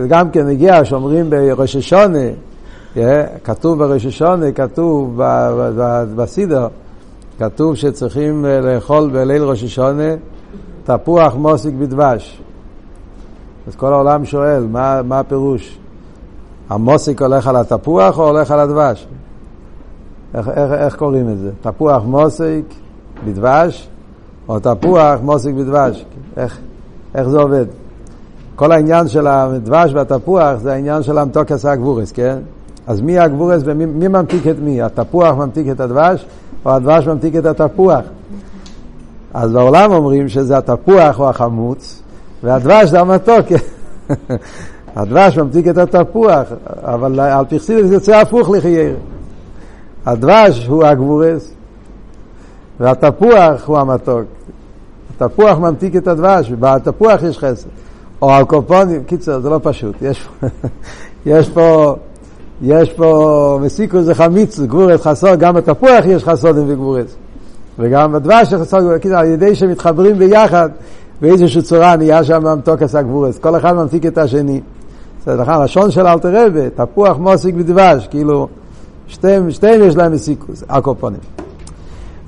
גם 0.07 0.29
כן 0.29 0.47
הגיע, 0.47 0.85
שאומרים 0.85 1.29
בראש 1.29 1.75
השונה, 1.75 2.27
כתוב 3.43 3.79
בראש 3.79 4.05
השונה, 4.05 4.51
כתוב 4.51 5.21
בסידר, 6.15 6.67
כתוב 7.39 7.75
שצריכים 7.75 8.45
לאכול 8.63 9.09
בליל 9.09 9.43
ראש 9.43 9.63
השונה 9.63 10.13
תפוח 10.83 11.35
מוסיק 11.35 11.73
בדבש. 11.73 12.41
אז 13.69 13.75
כל 13.75 13.93
העולם 13.93 14.25
שואל, 14.25 14.67
מה, 14.71 15.01
מה 15.01 15.19
הפירוש? 15.19 15.79
המוסיק 16.69 17.21
הולך 17.21 17.47
על 17.47 17.55
התפוח 17.55 18.19
או 18.19 18.27
הולך 18.27 18.51
על 18.51 18.59
הדבש? 18.59 19.07
איך, 20.33 20.49
איך, 20.49 20.71
איך 20.71 20.95
קוראים 20.95 21.29
את 21.29 21.37
זה? 21.37 21.51
תפוח 21.61 22.03
מוסיק 22.03 22.65
בדבש 23.25 23.89
או 24.47 24.59
תפוח 24.59 25.19
מוסיק 25.21 25.55
בדבש? 25.55 26.05
איך, 26.37 26.59
איך 27.15 27.29
זה 27.29 27.37
עובד? 27.37 27.65
כל 28.55 28.71
העניין 28.71 29.07
של 29.07 29.27
הדבש 29.27 29.93
והתפוח 29.93 30.55
זה 30.57 30.73
העניין 30.73 31.03
של 31.03 31.17
המתוקס 31.17 31.65
הגבורס, 31.65 32.11
כן? 32.11 32.37
אז 32.87 33.01
מי 33.01 33.19
הגבורס 33.19 33.61
ומי 33.65 33.85
מי 33.85 34.07
ממתיק 34.07 34.47
את 34.47 34.59
מי? 34.63 34.81
התפוח 34.81 35.35
ממתיק 35.35 35.67
את 35.71 35.79
הדבש 35.79 36.25
או 36.65 36.71
הדבש 36.71 37.07
ממתיק 37.07 37.35
את 37.35 37.45
התפוח? 37.45 38.01
אז 39.33 39.51
בעולם 39.51 39.91
אומרים 39.91 40.29
שזה 40.29 40.57
התפוח 40.57 41.19
או 41.19 41.29
החמוץ 41.29 42.01
והדבש 42.43 42.89
זה 42.89 42.99
המתוק. 42.99 43.45
הדבש 44.95 45.37
ממתיק 45.37 45.67
את 45.67 45.77
התפוח, 45.77 46.47
אבל 46.65 47.19
על 47.19 47.45
פרסידס 47.45 47.87
זה 47.87 47.93
יוצא 47.93 48.15
הפוך 48.15 48.49
לחייר. 48.49 48.95
הדבש 50.05 50.67
הוא 50.67 50.83
הגבורס 50.85 51.51
והתפוח 52.79 53.65
הוא 53.65 53.77
המתוק. 53.77 54.23
התפוח 55.15 55.57
ממתיק 55.57 55.95
את 55.95 56.07
הדבש, 56.07 56.51
ובתפוח 56.51 57.23
יש 57.23 57.37
חסד. 57.37 57.69
או 58.21 58.31
על 58.31 58.45
קופונים, 58.45 59.03
קיצר, 59.03 59.39
זה 59.39 59.49
לא 59.49 59.59
פשוט. 59.63 59.95
יש, 60.01 60.27
יש 61.25 61.49
פה, 61.49 61.95
יש 62.61 62.93
פה 62.93 63.59
מסיקוס 63.61 64.05
זה 64.05 64.15
חמיץ, 64.15 64.59
גבורת 64.59 65.01
חסוד, 65.01 65.39
גם 65.39 65.53
בתפוח 65.53 66.05
יש 66.05 66.23
חסודים 66.23 66.63
וגבורת. 66.67 67.05
וגם 67.79 68.11
בדבש 68.11 68.47
יש 68.47 68.53
חסוד, 68.53 68.83
על 69.15 69.25
ידי 69.25 69.55
שמתחברים 69.55 70.17
ביחד, 70.17 70.69
באיזושהי 71.21 71.61
צורה 71.61 71.95
נהיה 71.95 72.23
שם 72.23 72.57
מתוקס 72.57 72.95
הגבורת. 72.95 73.37
כל 73.37 73.57
אחד 73.57 73.75
ממתיק 73.75 74.05
את 74.05 74.17
השני. 74.17 74.61
זה 75.25 75.35
נכון, 75.35 75.53
הלשון 75.53 75.91
של 75.91 76.07
אלתר 76.07 76.45
רבה, 76.45 76.69
תפוח 76.69 77.17
מוסיק 77.17 77.55
ודבש, 77.57 78.07
כאילו, 78.07 78.47
שתיהם, 79.07 79.49
יש 79.87 79.95
להם 79.95 80.11
מסיקוס, 80.11 80.63
הקופונים. 80.69 81.19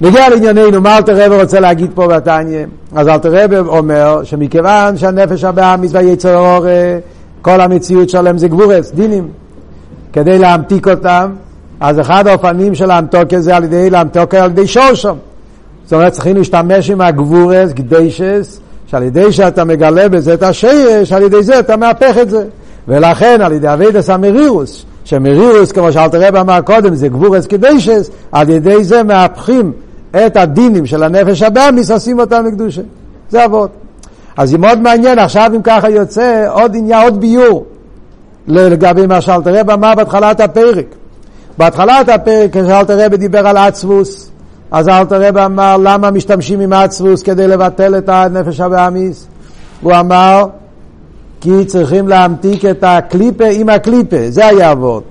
נגיע 0.02 0.30
לענייננו, 0.30 0.82
מה 0.82 0.98
אלתר 0.98 1.26
רבי 1.26 1.42
רוצה 1.42 1.60
להגיד 1.60 1.92
פה 1.96 2.08
בתניא? 2.08 2.66
אז 2.96 3.08
אלתר 3.08 3.44
רבי 3.44 3.58
אומר 3.58 4.24
שמכיוון 4.24 4.98
שהנפש 4.98 5.44
הבאמיס 5.44 5.94
והיצר 5.94 6.38
אור, 6.38 6.66
כל 7.42 7.62
המציאות 7.62 8.10
שלהם 8.10 8.38
זה 8.38 8.48
גבורס, 8.48 8.92
דינים. 8.92 9.28
כדי 10.14 10.40
להמתיק 10.40 10.88
אותם, 10.88 11.32
אז 11.80 12.00
אחד 12.00 12.28
האופנים 12.28 12.76
של 12.76 12.86
להמתוק 12.86 13.38
זה 13.38 13.56
על 13.56 13.64
ידי 13.64 13.90
להמתוק 13.90 14.36
על 14.36 14.52
ידי 14.52 14.68
שורשם. 14.68 15.16
זאת 15.84 15.94
אומרת, 15.94 16.12
צריכים 16.12 16.38
להשתמש 16.38 16.90
עם 16.90 17.02
הגבורס, 17.02 17.72
גדיישס, 17.72 18.60
שעל 18.92 19.04
ידי 19.04 19.32
שאתה 19.32 19.64
מגלה 19.64 20.10
בזה 20.10 20.34
את 20.34 20.44
השרש, 20.44 21.12
על 21.12 21.24
ידי 21.24 21.44
זה 21.44 21.60
אתה 21.60 21.78
מהפך 21.78 22.18
את 22.22 22.30
זה. 22.30 22.44
ולכן 22.88 23.42
על 23.42 23.52
ידי 23.52 23.74
אבידס 23.74 24.10
המרירוס, 24.10 24.86
שמרירוס, 25.04 25.72
כמו 25.72 25.92
שאלתר 25.92 26.28
רבי 26.28 26.40
אמר 26.40 26.62
קודם, 26.62 26.96
זה 26.96 27.08
גבורס 27.08 27.46
קדיישס, 27.46 28.10
על 28.32 28.50
ידי 28.50 28.84
זה 28.84 29.04
מהפכים 29.04 29.72
את 30.26 30.38
הדינים 30.38 30.86
של 30.86 31.04
הנפש 31.04 31.42
הבאמיס, 31.42 31.92
עושים 31.92 32.20
אותם 32.20 32.46
לקדושה. 32.46 32.82
זה 33.30 33.46
אבות. 33.46 33.70
אז 34.38 34.50
זה 34.50 34.58
מאוד 34.58 34.80
מעניין, 34.80 35.20
עכשיו 35.20 35.52
אם 35.56 35.62
ככה 35.62 35.90
יוצא 35.90 36.46
עוד 36.50 36.76
עניין, 36.76 37.04
עוד 37.04 37.22
ביור 37.22 37.66
לגבי 38.48 39.08
מה 39.08 39.22
שאלתר 39.22 39.60
רבי 39.60 39.74
אמר 39.74 39.96
בהתחלת 39.96 40.40
הפרק. 40.40 40.86
בהתחלת 41.58 42.10
הפרק, 42.10 42.58
כשאלתר 42.58 43.06
רבי 43.06 43.18
דיבר 43.18 43.48
על 43.48 43.58
עצבוס, 43.58 44.31
אז 44.72 44.88
אלתר 44.88 45.28
רבי 45.28 45.46
אמר 45.46 45.78
למה 45.84 46.12
משתמשים 46.12 46.60
עם 46.60 46.74
עצבוס 46.74 47.24
כדי 47.24 47.48
לבטל 47.48 47.98
את 47.98 48.10
הנפש 48.10 48.60
הבאמיס? 48.60 49.28
הוא 49.82 49.94
אמר 49.94 50.46
כי 51.42 51.66
צריכים 51.66 52.08
להמתיק 52.08 52.66
את 52.66 52.84
הקליפה 52.88 53.46
עם 53.46 53.70
הקליפה, 53.70 54.18
זה 54.30 54.46
היה 54.46 54.72
אבות. 54.72 55.04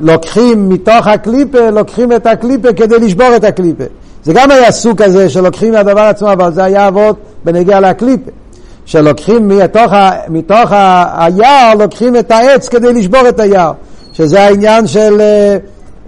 לוקחים 0.00 0.68
מתוך 0.68 1.06
הקליפה, 1.06 1.70
לוקחים 1.70 2.12
את 2.12 2.26
הקליפה 2.26 2.72
כדי 2.72 2.98
לשבור 2.98 3.36
את 3.36 3.44
הקליפה. 3.44 3.84
זה 4.24 4.32
גם 4.32 4.50
היה 4.50 4.72
סוג 4.72 5.02
כזה 5.02 5.30
שלוקחים 5.30 5.72
מהדבר 5.72 6.00
עצמו, 6.00 6.32
אבל 6.32 6.52
זה 6.52 6.64
היה 6.64 6.88
אבות 6.88 7.16
בנגיע 7.44 7.80
לקליפה. 7.80 8.30
שלוקחים 8.84 9.48
מתוך, 9.48 9.92
ה, 9.92 10.10
מתוך 10.28 10.72
ה, 10.72 11.24
היער, 11.24 11.74
לוקחים 11.78 12.16
את 12.16 12.30
העץ 12.30 12.68
כדי 12.68 12.92
לשבור 12.92 13.28
את 13.28 13.40
היער. 13.40 13.72
שזה 14.12 14.40
העניין 14.40 14.86
של 14.86 15.20
אה, 15.20 15.56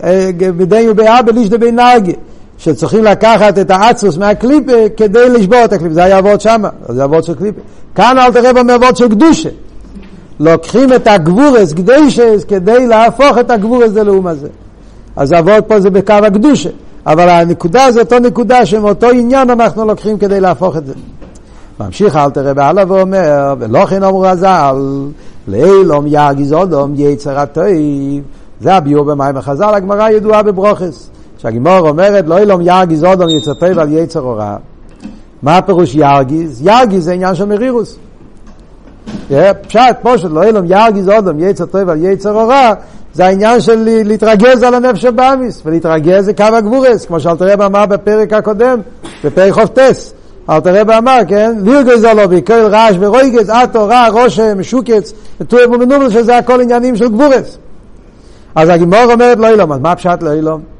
אה, 0.05 1.23
בליש 1.23 1.49
דבי 1.49 1.73
נרגי. 1.73 2.15
שצריכים 2.63 3.05
לקחת 3.05 3.59
את 3.59 3.71
האצוס 3.71 4.19
מהקליפה 4.19 4.89
כדי 4.97 5.29
לשבור 5.29 5.65
את 5.65 5.73
הקליפה. 5.73 5.95
זה 5.95 6.05
היה 6.05 6.19
אבות 6.19 6.41
שמה, 6.41 6.69
זה 6.89 7.05
אבות 7.05 7.25
של 7.25 7.35
קליפה. 7.35 7.61
כאן 7.95 8.19
אל 8.19 8.33
תראה 8.33 8.53
במאבות 8.53 8.97
של 8.97 9.09
קדושה. 9.09 9.49
לוקחים 10.41 10.93
את 10.93 11.07
הגבורס, 11.07 11.73
קדושס, 11.73 12.45
כדי 12.49 12.87
להפוך 12.87 13.39
את 13.41 13.51
הגבורס 13.51 13.93
ללאום 13.93 14.27
הזה. 14.27 14.49
אז 15.17 15.33
אבות 15.33 15.65
פה 15.67 15.81
זה 15.81 15.91
בקו 15.91 16.13
הקדושה. 16.13 16.69
אבל 17.07 17.29
הנקודה 17.29 17.93
זה 17.93 18.01
אותו 18.01 18.19
נקודה 18.19 18.67
שמאותו 18.67 19.11
עניין 19.11 19.51
אנחנו 19.51 19.85
לוקחים 19.85 20.19
כדי 20.19 20.41
להפוך 20.41 20.77
את 20.77 20.87
זה. 20.87 20.95
ממשיך 21.81 22.17
אל 22.17 22.31
תראה 22.31 22.55
בעלה 22.55 22.83
ואומר, 22.89 23.55
ולא 23.59 23.87
כן 23.87 24.03
אמרו 24.03 24.27
הזל, 24.27 24.77
לאילום 25.49 26.05
ירגיז 26.07 26.53
אודום 26.53 26.93
יצר 26.97 27.39
הטוב. 27.39 27.65
זה 28.61 28.75
הביאור 28.75 29.05
במים 29.05 29.37
החז"ל, 29.37 29.75
הגמרא 29.75 30.09
ידועה 30.09 30.43
בברוכס. 30.43 31.11
שהגימור 31.43 31.89
אומרת, 31.89 32.25
לא 32.27 32.39
אילום 32.39 32.61
ירגיז 32.61 33.05
אודום 33.05 33.29
יצר 33.29 33.55
טוב 33.55 33.79
על 33.79 33.93
יצר 33.93 34.21
הורע. 34.21 34.57
מה 35.43 35.57
הפירוש 35.57 35.95
ירגיז? 35.95 36.63
ירגיז 36.67 37.05
זה 37.05 37.13
עניין 37.13 37.35
של 37.35 37.45
מרירוס. 37.45 37.97
פשט, 39.67 39.81
פושט, 40.03 40.29
לא 40.31 40.43
אילום 40.43 40.65
ירגיז 40.69 41.09
אודום 41.09 41.39
טוב 41.71 41.89
על 41.89 42.05
יצר 42.05 42.41
הורע, 42.41 42.73
זה 43.15 43.27
העניין 43.27 43.61
של 43.61 44.03
להתרגז 44.05 44.63
על 44.63 44.75
הנפש 44.75 45.05
הבאמיס, 45.05 45.63
ולהתרגז 45.65 46.25
זה 46.25 46.35
קו 46.35 46.45
הגבורס, 46.45 47.07
כמו 47.07 47.21
שאלתר 47.21 47.53
רב 47.53 47.63
אמר 47.63 47.87
בפרק 47.87 48.33
הקודם, 48.33 48.81
בפרק 49.25 49.53
חופטס. 49.53 50.15
אלתר 50.51 50.81
רב 50.81 50.91
אמר, 50.91 51.19
כן? 51.29 51.55
לירגז 51.65 52.05
לו 52.05 52.29
בכל 52.29 52.67
רעש 52.67 52.97
ורויגז, 53.01 53.51
עטו, 53.51 53.87
רע, 53.87 54.09
רושם, 54.09 54.59
משוקץ, 54.59 55.13
וטוב 55.41 55.61
ומנובל, 55.73 56.11
שזה 56.11 56.39
הכל 56.39 56.61
עניינים 56.61 56.97
של 56.97 57.09
גבורס. 57.09 57.59
אז 58.55 58.69
הגימור 58.69 59.13
אומרת 59.13 59.39
לא 59.39 59.49
אילום, 59.49 59.73
אז 59.73 59.81
מה 59.81 59.97
פשט 59.97 60.23
לא 60.23 60.33
אילום? 60.33 60.72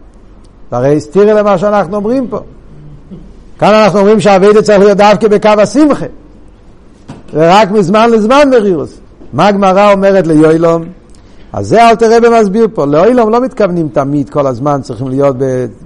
הרי 0.73 0.97
הסתירה 0.97 1.33
למה 1.33 1.59
שאנחנו 1.59 1.97
אומרים 1.97 2.27
פה. 2.29 2.39
כאן 3.59 3.75
אנחנו 3.75 3.99
אומרים 3.99 4.21
שהאביידה 4.21 4.63
צריך 4.63 4.79
להיות 4.79 4.99
דווקא 4.99 5.29
בקו 5.29 5.49
השמחה. 5.59 6.07
ורק 7.35 7.71
מזמן 7.71 8.11
לזמן 8.11 8.51
מרירוס. 8.51 9.01
מה 9.33 9.47
הגמרא 9.47 9.93
אומרת 9.93 10.27
ליוילום? 10.27 10.85
אז 11.53 11.69
זה 11.69 11.89
אל 11.89 11.95
תראה 11.95 12.21
במסביר 12.21 12.67
פה. 12.75 12.87
ליוילום 12.87 13.31
לא 13.31 13.41
מתכוונים 13.41 13.89
תמיד 13.89 14.31
כל 14.31 14.47
הזמן 14.47 14.81
צריכים 14.83 15.09
להיות 15.09 15.37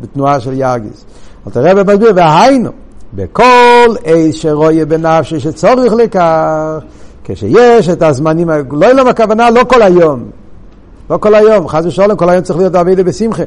בתנועה 0.00 0.40
של 0.40 0.52
ירגיס. 0.52 1.04
אל 1.46 1.52
תראה 1.52 1.74
במסביר, 1.74 2.12
והיינו, 2.16 2.70
בכל 3.14 3.94
אי 4.04 4.32
שרואה 4.32 4.84
בנפשי 4.84 5.40
שצורך 5.40 5.92
לכך, 5.92 6.78
כשיש 7.24 7.88
את 7.88 8.02
הזמנים, 8.02 8.50
לא 8.70 8.88
אילום 8.88 9.08
הכוונה 9.08 9.50
לא 9.50 9.64
כל 9.64 9.82
היום. 9.82 10.24
לא 11.10 11.16
כל 11.16 11.34
היום, 11.34 11.68
חס 11.68 11.84
ושלום, 11.86 12.16
כל 12.16 12.28
היום 12.28 12.42
צריך 12.42 12.58
להיות 12.58 12.74
אבידה 12.74 13.02
בשמחה. 13.02 13.42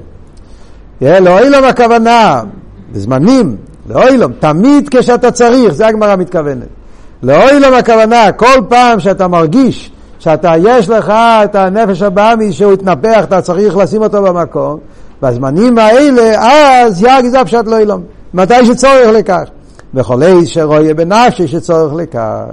לא 1.02 1.40
אילום 1.40 1.64
הכוונה, 1.64 2.42
בזמנים, 2.92 3.56
לא 3.90 4.08
אילום, 4.08 4.32
תמיד 4.40 4.90
כשאתה 4.90 5.32
צריך, 5.32 5.74
זה 5.74 5.88
הגמרא 5.88 6.16
מתכוונת. 6.16 6.68
לאוילום 7.24 7.74
הכוונה, 7.74 8.32
כל 8.32 8.62
פעם 8.70 9.00
שאתה 9.00 9.28
מרגיש 9.28 9.92
שאתה, 10.20 10.52
יש 10.64 10.90
לך 10.90 11.10
את 11.44 11.56
הנפש 11.56 12.02
הבאמי 12.02 12.54
שהוא 12.54 12.74
התנפח, 12.74 13.24
אתה 13.24 13.42
צריך 13.42 13.78
לשים 13.78 14.02
אותו 14.02 14.24
במקום, 14.24 14.80
בזמנים 15.22 15.78
האלה, 15.78 16.32
אז 16.42 17.04
ירגיז 17.04 17.34
הפשט 17.34 17.68
לא 17.68 17.78
אילום. 17.78 18.02
מתי 18.34 18.66
שצורך 18.66 19.08
לכך. 19.14 19.44
וחולי 19.94 20.46
שרואה 20.46 20.94
בנפשי 20.94 21.48
שצורך 21.48 21.94
לכך. 21.94 22.46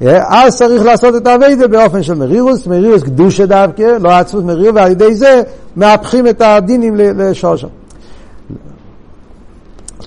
אז 0.00 0.56
צריך 0.56 0.84
לעשות 0.84 1.16
את 1.16 1.26
האביידה 1.26 1.68
באופן 1.68 2.02
של 2.02 2.14
מרירוס, 2.14 2.66
מרירוס 2.66 3.02
קדושה 3.02 3.46
דווקא, 3.46 3.96
לא 4.00 4.10
עצמות 4.10 4.44
מרירוס, 4.44 4.74
ועל 4.74 4.90
ידי 4.90 5.14
זה 5.14 5.42
מהפכים 5.76 6.28
את 6.28 6.40
הדינים 6.40 6.96
לשושם. 6.96 7.68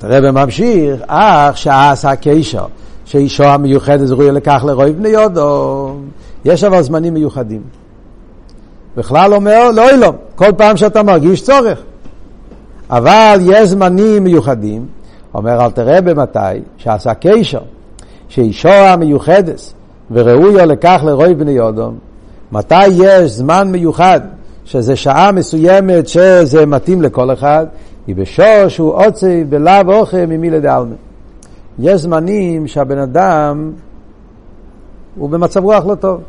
הרב 0.02 0.32
ממשיך, 0.32 1.02
אך 1.08 1.58
שעשה 1.58 2.16
קשר. 2.16 2.66
שאישו 3.08 3.44
המיוחדת 3.44 4.08
זרועי 4.08 4.32
לקח 4.32 4.64
לרוי 4.64 4.92
בני 4.92 5.10
יודו. 5.10 5.96
יש 6.46 6.64
אבל 6.64 6.82
זמנים 6.82 7.14
מיוחדים. 7.14 7.62
בכלל 8.98 9.34
אומר, 9.34 9.72
לא 9.72 9.90
אילום, 9.90 10.16
כל 10.36 10.52
פעם 10.58 10.78
שאתה 10.78 11.04
מרגיש 11.04 11.44
צורך. 11.44 11.80
אבל 12.90 13.40
יש 13.42 13.70
זמנים 13.70 14.24
מיוחדים, 14.24 14.86
אומר 15.34 15.66
אל 15.66 15.72
תראה 15.72 16.02
במתי, 16.02 16.40
שעשה 16.78 17.14
קשר, 17.14 17.60
שאישו 18.30 18.70
המיוחדת 18.70 19.74
וראויו 20.12 20.66
לקח 20.66 21.02
לרוי 21.06 21.34
בני 21.34 21.52
יודו, 21.52 21.92
מתי 22.52 22.88
יש 22.88 23.32
זמן 23.32 23.68
מיוחד, 23.72 24.22
שזה 24.66 24.96
שעה 24.96 25.32
מסוימת 25.32 26.08
שזה 26.08 26.66
מתאים 26.66 27.02
לכל 27.02 27.34
אחד, 27.34 27.66
היא 28.08 28.16
בשור 28.16 28.68
שהוא 28.68 28.94
עוצי 28.94 29.44
בלאו 29.44 29.94
אוכל 29.94 30.26
ממילי 30.28 30.60
דעלמה. 30.60 30.96
יש 31.80 32.02
זמנים 32.02 32.68
שהבן 32.68 32.98
אדם 32.98 33.72
הוא 35.16 35.30
במצב 35.30 35.64
רוח 35.64 35.86
לא 35.86 35.96
טוב. 35.96 36.22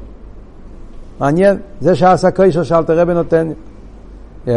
מעניין, 1.20 1.56
זה 1.80 1.94
שעשה 1.94 2.30
קרישר 2.30 2.62
שאלת 2.62 2.90
רבי 2.90 3.14
נותן. 3.14 3.48
Yeah. 4.46 4.50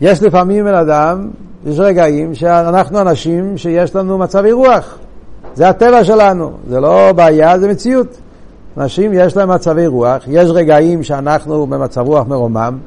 יש 0.00 0.22
לפעמים 0.22 0.64
בן 0.64 0.74
אדם, 0.74 1.30
יש 1.66 1.78
רגעים 1.78 2.34
שאנחנו 2.34 3.00
אנשים 3.00 3.58
שיש 3.58 3.96
לנו 3.96 4.18
מצבי 4.18 4.52
רוח. 4.52 4.98
זה 5.54 5.68
הטבע 5.68 6.04
שלנו, 6.04 6.50
זה 6.68 6.80
לא 6.80 7.12
בעיה, 7.12 7.58
זה 7.58 7.68
מציאות. 7.68 8.06
אנשים 8.76 9.10
יש 9.14 9.36
להם 9.36 9.50
מצבי 9.50 9.86
רוח, 9.86 10.22
יש 10.26 10.50
רגעים 10.50 11.02
שאנחנו 11.02 11.66
במצב 11.66 12.00
רוח 12.00 12.26
מרומם, 12.26 12.78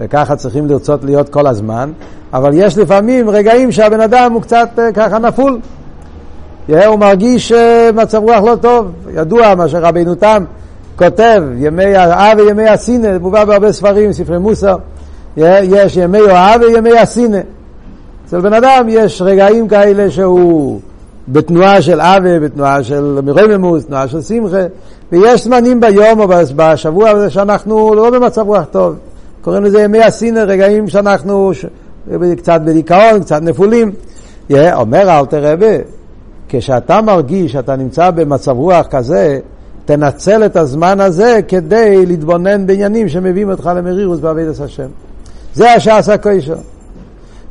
וככה 0.00 0.36
צריכים 0.36 0.66
לרצות 0.66 1.04
להיות 1.04 1.28
כל 1.28 1.46
הזמן, 1.46 1.90
אבל 2.32 2.50
יש 2.54 2.78
לפעמים 2.78 3.30
רגעים 3.30 3.72
שהבן 3.72 4.00
אדם 4.00 4.32
הוא 4.32 4.42
קצת 4.42 4.68
אה, 4.78 4.92
ככה 4.92 5.18
נפול. 5.18 5.60
הוא 6.68 6.96
מרגיש 6.98 7.52
אה, 7.52 7.90
מצב 7.94 8.18
רוח 8.18 8.44
לא 8.44 8.56
טוב. 8.56 8.92
ידוע 9.14 9.54
מה 9.54 9.68
שרבינו 9.68 10.14
תם 10.14 10.44
כותב, 10.96 11.42
ימי 11.56 11.96
האב 11.96 12.38
וימי 12.38 12.68
הסינא, 12.68 13.12
זה 13.12 13.18
מובא 13.18 13.44
בהרבה 13.44 13.72
ספרים, 13.72 14.12
ספרי 14.12 14.38
מוסר. 14.38 14.76
יש 15.36 15.96
ימי 15.96 16.20
אוהב 16.20 16.60
וימי 16.60 16.98
הסינא. 16.98 17.38
אצל 18.26 18.40
בן 18.40 18.52
אדם 18.52 18.86
יש 18.88 19.22
רגעים 19.22 19.68
כאלה 19.68 20.10
שהוא 20.10 20.80
בתנועה 21.32 21.82
של 21.82 22.00
אבה, 22.00 22.40
בתנועה 22.40 22.82
של 22.82 23.18
מרוממוס, 23.24 23.84
תנועה 23.84 24.08
של 24.08 24.22
שמחה, 24.22 24.66
ויש 25.12 25.44
זמנים 25.44 25.80
ביום 25.80 26.20
או 26.20 26.28
בשבוע 26.56 27.30
שאנחנו 27.30 27.94
לא 27.94 28.10
במצב 28.10 28.46
רוח 28.46 28.64
טוב. 28.70 28.94
קוראים 29.40 29.64
לזה 29.64 29.82
ימי 29.82 30.02
הסינא, 30.02 30.38
רגעים 30.38 30.88
שאנחנו 30.88 31.52
קצת 32.36 32.60
בדיכאון, 32.64 33.20
קצת 33.20 33.42
נפולים. 33.42 33.92
אומר 34.50 35.18
אלתר 35.18 35.52
רבה, 35.52 35.76
כשאתה 36.48 37.00
מרגיש 37.02 37.52
שאתה 37.52 37.76
נמצא 37.76 38.10
במצב 38.10 38.52
רוח 38.52 38.86
כזה, 38.90 39.38
תנצל 39.84 40.46
את 40.46 40.56
הזמן 40.56 41.00
הזה 41.00 41.40
כדי 41.48 42.06
להתבונן 42.06 42.66
בעניינים 42.66 43.08
שמביאים 43.08 43.50
אותך 43.50 43.70
למרירוס 43.76 44.20
בעבידת 44.20 44.60
השם. 44.60 44.86
זה 45.54 45.72
השעס 45.72 46.08
הקוישר. 46.08 46.56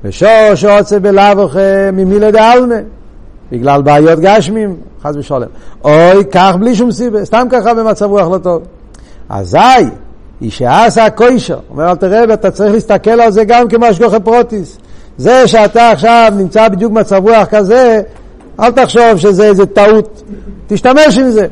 ושור 0.04 0.56
שרוצה 0.56 1.00
בלאו 1.00 1.50
ממילי 1.94 2.32
דעלמה, 2.32 2.76
בגלל 3.52 3.82
בעיות 3.82 4.20
גשמים, 4.20 4.76
חס 5.04 5.16
ושלום. 5.16 5.50
אוי, 5.84 6.24
כך 6.32 6.56
בלי 6.60 6.76
שום 6.76 6.92
סיבה, 6.92 7.26
סתם 7.26 7.48
ככה 7.52 7.74
במצב 7.74 8.06
רוח 8.06 8.28
לא 8.28 8.38
טוב. 8.38 8.62
אזי, 9.30 9.60
שעשה 10.50 11.06
הקוישר, 11.06 11.60
אומר 11.70 11.92
אל 11.92 11.96
תראה, 11.96 12.34
אתה 12.34 12.52
צריך 12.52 12.74
להסתכל 12.74 13.22
על 13.22 13.32
זה 13.32 13.44
גם 13.44 13.68
כמשגוחי 13.68 14.20
פרוטיס. 14.20 14.78
זה 15.18 15.48
שאתה 15.48 15.92
עכשיו 15.92 16.34
נמצא 16.38 16.68
בדיוק 16.70 16.92
במצב 16.92 17.22
רוח 17.28 17.46
כזה, 17.50 18.02
אל 18.60 18.72
תחשוב 18.72 19.18
שזה 19.18 19.44
איזה 19.44 19.66
טעות, 19.66 20.24
תשתמש 20.68 21.18
עם 21.18 21.30
זה. 21.30 21.48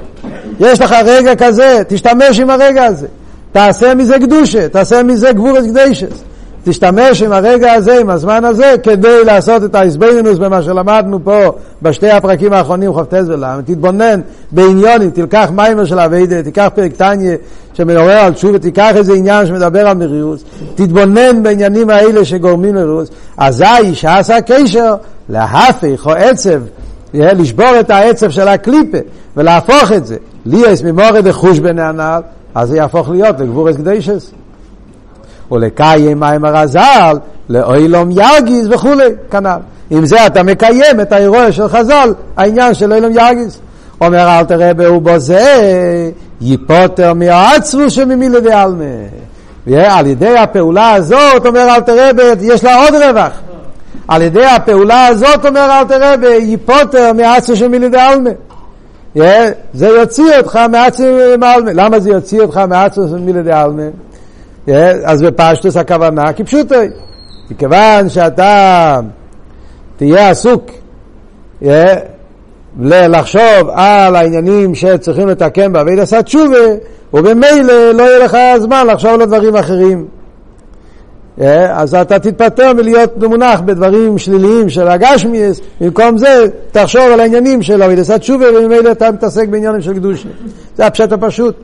יש 0.59 0.81
לך 0.81 0.95
רגע 1.05 1.35
כזה, 1.35 1.81
תשתמש 1.87 2.39
עם 2.39 2.49
הרגע 2.49 2.83
הזה. 2.85 3.07
תעשה 3.51 3.95
מזה 3.95 4.19
קדושה, 4.19 4.69
תעשה 4.69 5.03
מזה 5.03 5.31
גבורס 5.31 5.65
קדשס. 5.65 6.23
תשתמש 6.65 7.21
עם 7.21 7.31
הרגע 7.31 7.73
הזה, 7.73 7.99
עם 7.99 8.09
הזמן 8.09 8.45
הזה, 8.45 8.75
כדי 8.83 9.25
לעשות 9.25 9.63
את 9.63 9.75
ההסבינינוס 9.75 10.37
במה 10.37 10.61
שלמדנו 10.61 11.19
פה 11.23 11.51
בשתי 11.81 12.09
הפרקים 12.09 12.53
האחרונים, 12.53 12.93
כ"ט 12.93 13.13
ול"ם. 13.13 13.61
תתבונן 13.65 14.21
בעניונים, 14.51 15.09
תלקח 15.09 15.49
מיימר 15.55 15.85
של 15.85 15.99
אביידה, 15.99 16.43
תיקח 16.43 16.69
פרק 16.75 16.91
טניה 16.91 17.35
שמדבר 17.73 18.11
על 18.11 18.33
תשובה, 18.33 18.59
תיקח 18.59 18.91
איזה 18.95 19.13
עניין 19.13 19.47
שמדבר 19.47 19.87
על 19.87 19.97
מרירוס, 19.97 20.43
תתבונן 20.75 21.43
בעניינים 21.43 21.89
האלה 21.89 22.25
שגורמים 22.25 22.75
לרירוס. 22.75 23.09
אזי 23.37 23.93
שעשה 23.93 24.41
קשר 24.41 24.95
להפך 25.29 26.05
או 26.05 26.11
עצב 26.11 26.61
לשבור 27.13 27.79
את 27.79 27.89
העצב 27.89 28.29
של 28.29 28.47
הקליפה 28.47 28.97
ולהפוך 29.37 29.91
את 29.91 30.05
זה, 30.05 30.17
ליאס 30.45 30.81
ממורד 30.81 31.27
החוש 31.27 31.59
בני 31.59 31.81
הנעל, 31.81 32.21
אז 32.55 32.69
זה 32.69 32.77
יהפוך 32.77 33.09
להיות 33.09 33.39
לגבורס 33.39 33.75
קדשס. 33.75 34.31
ולקיים 35.51 36.19
מים 36.19 36.45
הרז"ל, 36.45 37.17
לאוילום 37.49 38.09
ירגיז 38.11 38.67
וכולי, 38.71 39.09
כנ"ל. 39.31 39.59
עם 39.89 40.05
זה 40.05 40.25
אתה 40.25 40.43
מקיים 40.43 41.01
את 41.01 41.11
האירוע 41.11 41.51
של 41.51 41.67
חז"ל, 41.67 42.13
העניין 42.37 42.73
של 42.73 42.91
אוילום 42.91 43.11
ירגיז. 43.11 43.59
אומר 44.01 44.39
אל 44.39 44.43
תראה 44.43 44.87
הוא 44.87 45.01
בזה, 45.01 45.45
ייפוטר 46.41 47.13
מהעצבו 47.13 47.89
שממילי 47.89 48.41
דעלמה. 48.41 48.83
ועל 49.67 50.07
ידי 50.07 50.37
הפעולה 50.37 50.93
הזאת, 50.93 51.45
אומר 51.45 51.75
אל 51.75 51.81
תראה, 51.81 52.11
יש 52.41 52.63
לה 52.63 52.75
עוד 52.75 52.93
רווח. 52.93 53.31
על 54.07 54.21
ידי 54.21 54.45
הפעולה 54.45 55.07
הזאת, 55.07 55.45
אומר 55.45 55.69
אל 55.71 55.83
תראה, 55.83 56.35
ייפוטר 56.35 57.13
מעצו 57.13 57.55
של 57.55 57.67
מילי 57.67 57.89
דעלמה. 57.89 58.29
זה 59.73 59.87
יוציא 59.87 60.37
אותך 60.37 60.59
מעצו 60.71 61.03
מעלמה. 61.39 61.71
למה 61.73 61.99
זה 61.99 62.09
יוציא 62.09 62.41
אותך 62.41 62.61
מעצו 62.69 63.07
של 63.07 63.19
מילי 63.19 63.43
דעלמה? 63.43 63.83
אז 65.03 65.21
בפשטוס 65.21 65.77
הכוונה 65.77 66.33
כפשוטו. 66.33 66.75
מכיוון 67.51 68.09
שאתה 68.09 68.99
תהיה 69.97 70.29
עסוק 70.29 70.71
לחשוב 72.81 73.69
על 73.73 74.15
העניינים 74.15 74.75
שצריכים 74.75 75.27
לתקן 75.27 75.73
בעביד 75.73 75.99
עשה 75.99 76.23
תשובה, 76.23 76.57
ובמילא 77.13 77.91
לא 77.91 78.03
יהיה 78.03 78.19
לך 78.19 78.37
זמן 78.57 78.87
לחשוב 78.87 79.21
על 79.21 79.25
דברים 79.25 79.55
אחרים. 79.55 80.05
אה, 81.41 81.81
אז 81.81 81.95
אתה 81.95 82.19
תתפטר 82.19 82.73
מלהיות 82.73 83.23
מונח 83.23 83.61
בדברים 83.61 84.17
שליליים 84.17 84.69
של 84.69 84.87
הגשמיאס, 84.87 85.61
במקום 85.81 86.17
זה 86.17 86.45
תחשוב 86.71 87.01
על 87.13 87.19
העניינים 87.19 87.61
של 87.61 87.83
אבידסת 87.83 88.19
תשובה 88.19 88.45
וממילא 88.57 88.91
אתה 88.91 89.11
מתעסק 89.11 89.47
בעניינים 89.47 89.81
של 89.81 89.93
קדושה. 89.93 90.29
זה 90.75 90.85
הפשט 90.85 91.11
הפשוט. 91.11 91.55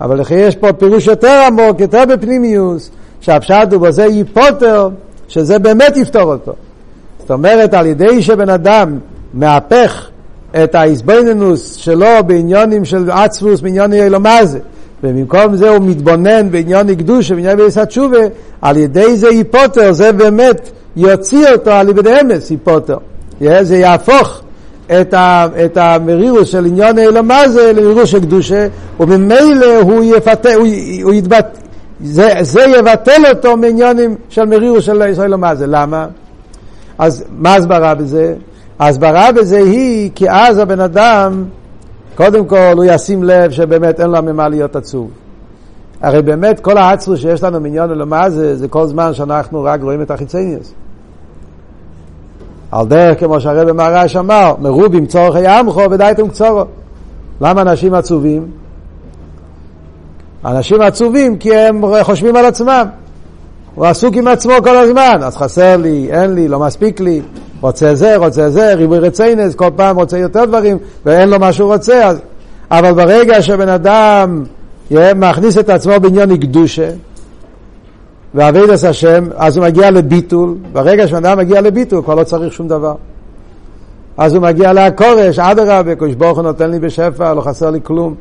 אבל 0.00 0.20
לכי 0.20 0.34
יש 0.34 0.56
פה 0.56 0.72
פירוש 0.72 1.06
יותר 1.06 1.42
עמוק, 1.46 1.80
יותר 1.80 2.02
בפנימיוס, 2.08 2.90
שהפשט 3.20 3.72
הוא 3.72 3.80
בזה 3.80 4.04
ייפוטר, 4.04 4.88
שזה 5.28 5.58
באמת 5.58 5.96
יפתור 5.96 6.22
אותו. 6.22 6.52
זאת 7.18 7.30
אומרת, 7.30 7.74
על 7.74 7.86
ידי 7.86 8.22
שבן 8.22 8.48
אדם 8.48 8.98
מהפך 9.34 10.08
את 10.64 10.74
ההסבננוס 10.74 11.74
שלו 11.74 12.06
בעניונים 12.26 12.84
של 12.84 13.10
עצבוס, 13.10 13.60
בעניוני 13.60 14.02
אלומזה. 14.02 14.58
ובמקום 15.04 15.56
זה 15.56 15.70
הוא 15.70 15.86
מתבונן 15.86 16.50
בעניון 16.50 16.94
קדושה, 16.94 17.34
בעניין 17.34 17.56
בעיסת 17.56 17.88
תשובה, 17.88 18.18
על 18.62 18.76
ידי 18.76 19.16
זה 19.16 19.28
היפוטר, 19.28 19.92
זה 19.92 20.12
באמת 20.12 20.70
יוציא 20.96 21.48
אותו 21.52 21.70
על 21.70 21.88
ידי 21.88 22.20
אמס, 22.20 22.50
היפוטר. 22.50 22.96
זה 23.62 23.76
יהפוך 23.76 24.42
את, 25.00 25.14
ה, 25.14 25.46
את 25.64 25.76
המרירוס 25.76 26.48
של 26.48 26.64
עניון 26.64 26.98
אלומזה 26.98 27.72
למרירוס 27.72 28.08
של 28.08 28.20
קדושה, 28.20 28.66
וממילא 29.00 29.80
הוא 29.80 30.04
יפתה, 30.04 30.54
הוא, 30.54 30.66
הוא 31.02 31.12
יתבט... 31.12 31.58
זה, 32.04 32.32
זה 32.40 32.60
יבטל 32.78 33.22
אותו 33.34 33.56
מעניונים 33.56 34.14
של 34.28 34.44
מרירוס 34.44 34.84
של 34.84 35.02
אלומזה. 35.02 35.66
למה? 35.66 36.06
אז 36.98 37.24
מה 37.30 37.54
הסברה 37.54 37.94
בזה? 37.94 38.34
ההסברה 38.78 39.32
בזה 39.32 39.56
היא 39.56 40.10
כי 40.14 40.30
אז 40.30 40.58
הבן 40.58 40.80
אדם, 40.80 41.44
קודם 42.14 42.46
כל 42.46 42.72
הוא 42.76 42.84
ישים 42.84 43.24
לב 43.24 43.50
שבאמת 43.50 44.00
אין 44.00 44.10
לו 44.10 44.22
ממה 44.22 44.48
להיות 44.48 44.76
עצוב. 44.76 45.10
הרי 46.00 46.22
באמת 46.22 46.60
כל 46.60 46.78
העצרו 46.78 47.16
שיש 47.16 47.42
לנו 47.42 47.60
מיליון 47.60 47.90
אלומה 47.90 48.30
זה, 48.30 48.56
זה 48.56 48.68
כל 48.68 48.86
זמן 48.86 49.14
שאנחנו 49.14 49.62
רק 49.62 49.82
רואים 49.82 50.02
את 50.02 50.10
החיצניוס. 50.10 50.74
על 52.72 52.86
דרך 52.86 53.20
כמו 53.20 53.40
שהרבא 53.40 53.72
מהרש 53.72 54.16
אמר, 54.16 54.54
מרובים 54.60 55.06
צורכי 55.06 55.46
עמכו 55.46 55.90
ודייתם 55.90 56.28
קצורו. 56.28 56.64
למה 57.40 57.62
אנשים 57.62 57.94
עצובים? 57.94 58.46
אנשים 60.44 60.80
עצובים 60.80 61.36
כי 61.36 61.56
הם 61.56 61.82
חושבים 62.02 62.36
על 62.36 62.44
עצמם. 62.44 62.86
הוא 63.74 63.86
עסוק 63.86 64.16
עם 64.16 64.28
עצמו 64.28 64.52
כל 64.62 64.76
הזמן, 64.76 65.20
אז 65.22 65.36
חסר 65.36 65.76
לי, 65.76 66.08
אין 66.10 66.34
לי, 66.34 66.48
לא 66.48 66.58
מספיק 66.60 67.00
לי, 67.00 67.22
רוצה 67.60 67.94
זה, 67.94 68.16
רוצה 68.16 68.50
זה, 68.50 68.74
ריבוי 68.74 68.98
רציינס, 68.98 69.54
כל 69.54 69.70
פעם 69.76 69.96
רוצה 69.96 70.18
יותר 70.18 70.44
דברים, 70.44 70.78
ואין 71.06 71.28
לו 71.28 71.38
מה 71.38 71.52
שהוא 71.52 71.72
רוצה. 71.72 72.06
אז... 72.06 72.18
אבל 72.70 72.92
ברגע 72.92 73.42
שבן 73.42 73.68
אדם 73.68 74.44
מכניס 75.16 75.58
את 75.58 75.68
עצמו 75.68 76.00
בעניין 76.00 76.36
קדושה, 76.36 76.90
ועביד 78.34 78.70
את 78.70 78.84
השם, 78.84 79.24
אז 79.36 79.56
הוא 79.56 79.66
מגיע 79.66 79.90
לביטול, 79.90 80.54
ברגע 80.72 81.08
שבן 81.08 81.24
אדם 81.24 81.38
מגיע 81.38 81.60
לביטול, 81.60 82.02
כבר 82.02 82.14
לא 82.14 82.24
צריך 82.24 82.52
שום 82.52 82.68
דבר. 82.68 82.94
אז 84.16 84.34
הוא 84.34 84.42
מגיע 84.42 84.72
להכורש, 84.72 85.38
אדרבה, 85.38 85.94
קדוש 85.94 86.14
ברוך 86.14 86.38
הוא 86.38 86.42
נותן 86.42 86.70
לי 86.70 86.78
בשפע, 86.78 87.34
לא 87.34 87.40
חסר 87.40 87.70
לי 87.70 87.80
כלום. 87.82 88.14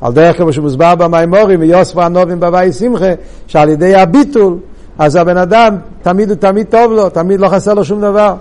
על 0.00 0.12
דרך 0.12 0.36
כמו 0.36 0.52
שמוסבר 0.52 0.94
במימורים, 0.94 1.60
ויוספו 1.60 2.02
הנובים 2.02 2.40
בבית 2.40 2.74
שמחה, 2.74 3.10
שעל 3.46 3.68
ידי 3.68 3.94
הביטול, 3.94 4.56
אז 4.98 5.16
הבן 5.16 5.36
אדם 5.36 5.76
תמיד 6.02 6.28
הוא 6.28 6.36
תמיד 6.36 6.66
טוב 6.66 6.92
לו, 6.92 7.08
תמיד 7.08 7.40
לא 7.40 7.48
חסר 7.48 7.74
לו 7.74 7.84
שום 7.84 8.00
דבר. 8.00 8.34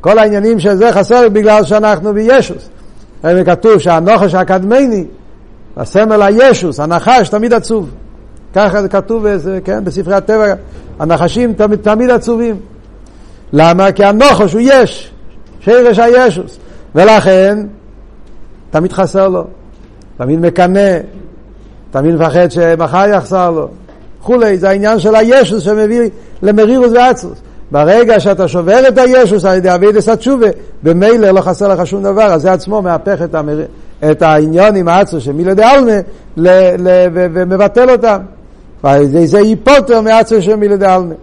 כל 0.00 0.18
העניינים 0.18 0.60
של 0.60 0.74
זה 0.74 0.92
חסר 0.92 1.28
בגלל 1.28 1.64
שאנחנו 1.64 2.14
בישוס. 2.14 2.68
כתוב 3.46 3.78
שהנוחש 3.78 4.34
הקדמני, 4.34 5.04
הסמל 5.76 6.22
הישוס, 6.22 6.80
הנחש 6.80 7.28
תמיד 7.28 7.52
עצוב. 7.52 7.90
ככה 8.54 8.82
זה 8.82 8.88
כתוב 8.88 9.26
כן, 9.64 9.84
בספרי 9.84 10.14
הטבע, 10.14 10.54
הנחשים 10.98 11.52
תמיד, 11.52 11.78
תמיד 11.78 12.10
עצובים. 12.10 12.56
למה? 13.52 13.92
כי 13.92 14.04
הנוחש 14.04 14.52
הוא 14.52 14.60
יש, 14.64 15.12
שרש 15.60 15.98
הישוס. 15.98 16.58
ולכן, 16.94 17.58
תמיד 18.70 18.92
חסר 18.92 19.28
לו, 19.28 19.44
תמיד 20.16 20.40
מקנא, 20.40 20.98
תמיד 21.90 22.14
מפחד 22.14 22.50
שמחר 22.50 23.08
יחסר 23.08 23.50
לו. 23.50 23.68
כולי, 24.22 24.58
זה 24.58 24.68
העניין 24.68 24.98
של 24.98 25.14
הישוס 25.14 25.62
שמביא 25.62 26.10
למרירוס 26.42 26.92
ועצרוס. 26.94 27.38
ברגע 27.70 28.20
שאתה 28.20 28.48
שובר 28.48 28.88
את 28.88 28.98
הישוס 28.98 29.44
על 29.44 29.56
ידי 29.56 29.74
אבידס 29.74 30.08
התשובה, 30.08 30.46
במילא 30.82 31.30
לא 31.30 31.40
חסר 31.40 31.68
לך 31.68 31.86
שום 31.86 32.02
דבר, 32.02 32.22
אז 32.22 32.42
זה 32.42 32.52
עצמו 32.52 32.82
מהפך 32.82 33.22
את, 33.24 33.34
המר... 33.34 33.60
את 34.10 34.22
העניון 34.22 34.76
עם 34.76 34.88
דעלמה 35.54 35.92
ל... 36.36 36.48
ל... 36.78 37.06
ומבטל 37.12 37.90
אותם. 37.90 38.18
ועל 38.84 39.02
ידי 39.02 39.26
זה 39.26 39.40
ייפוטר 39.40 40.00
מעצרוס 40.00 40.44
של 40.44 40.56
מילה 40.56 40.76
דעלמה. 40.76 41.14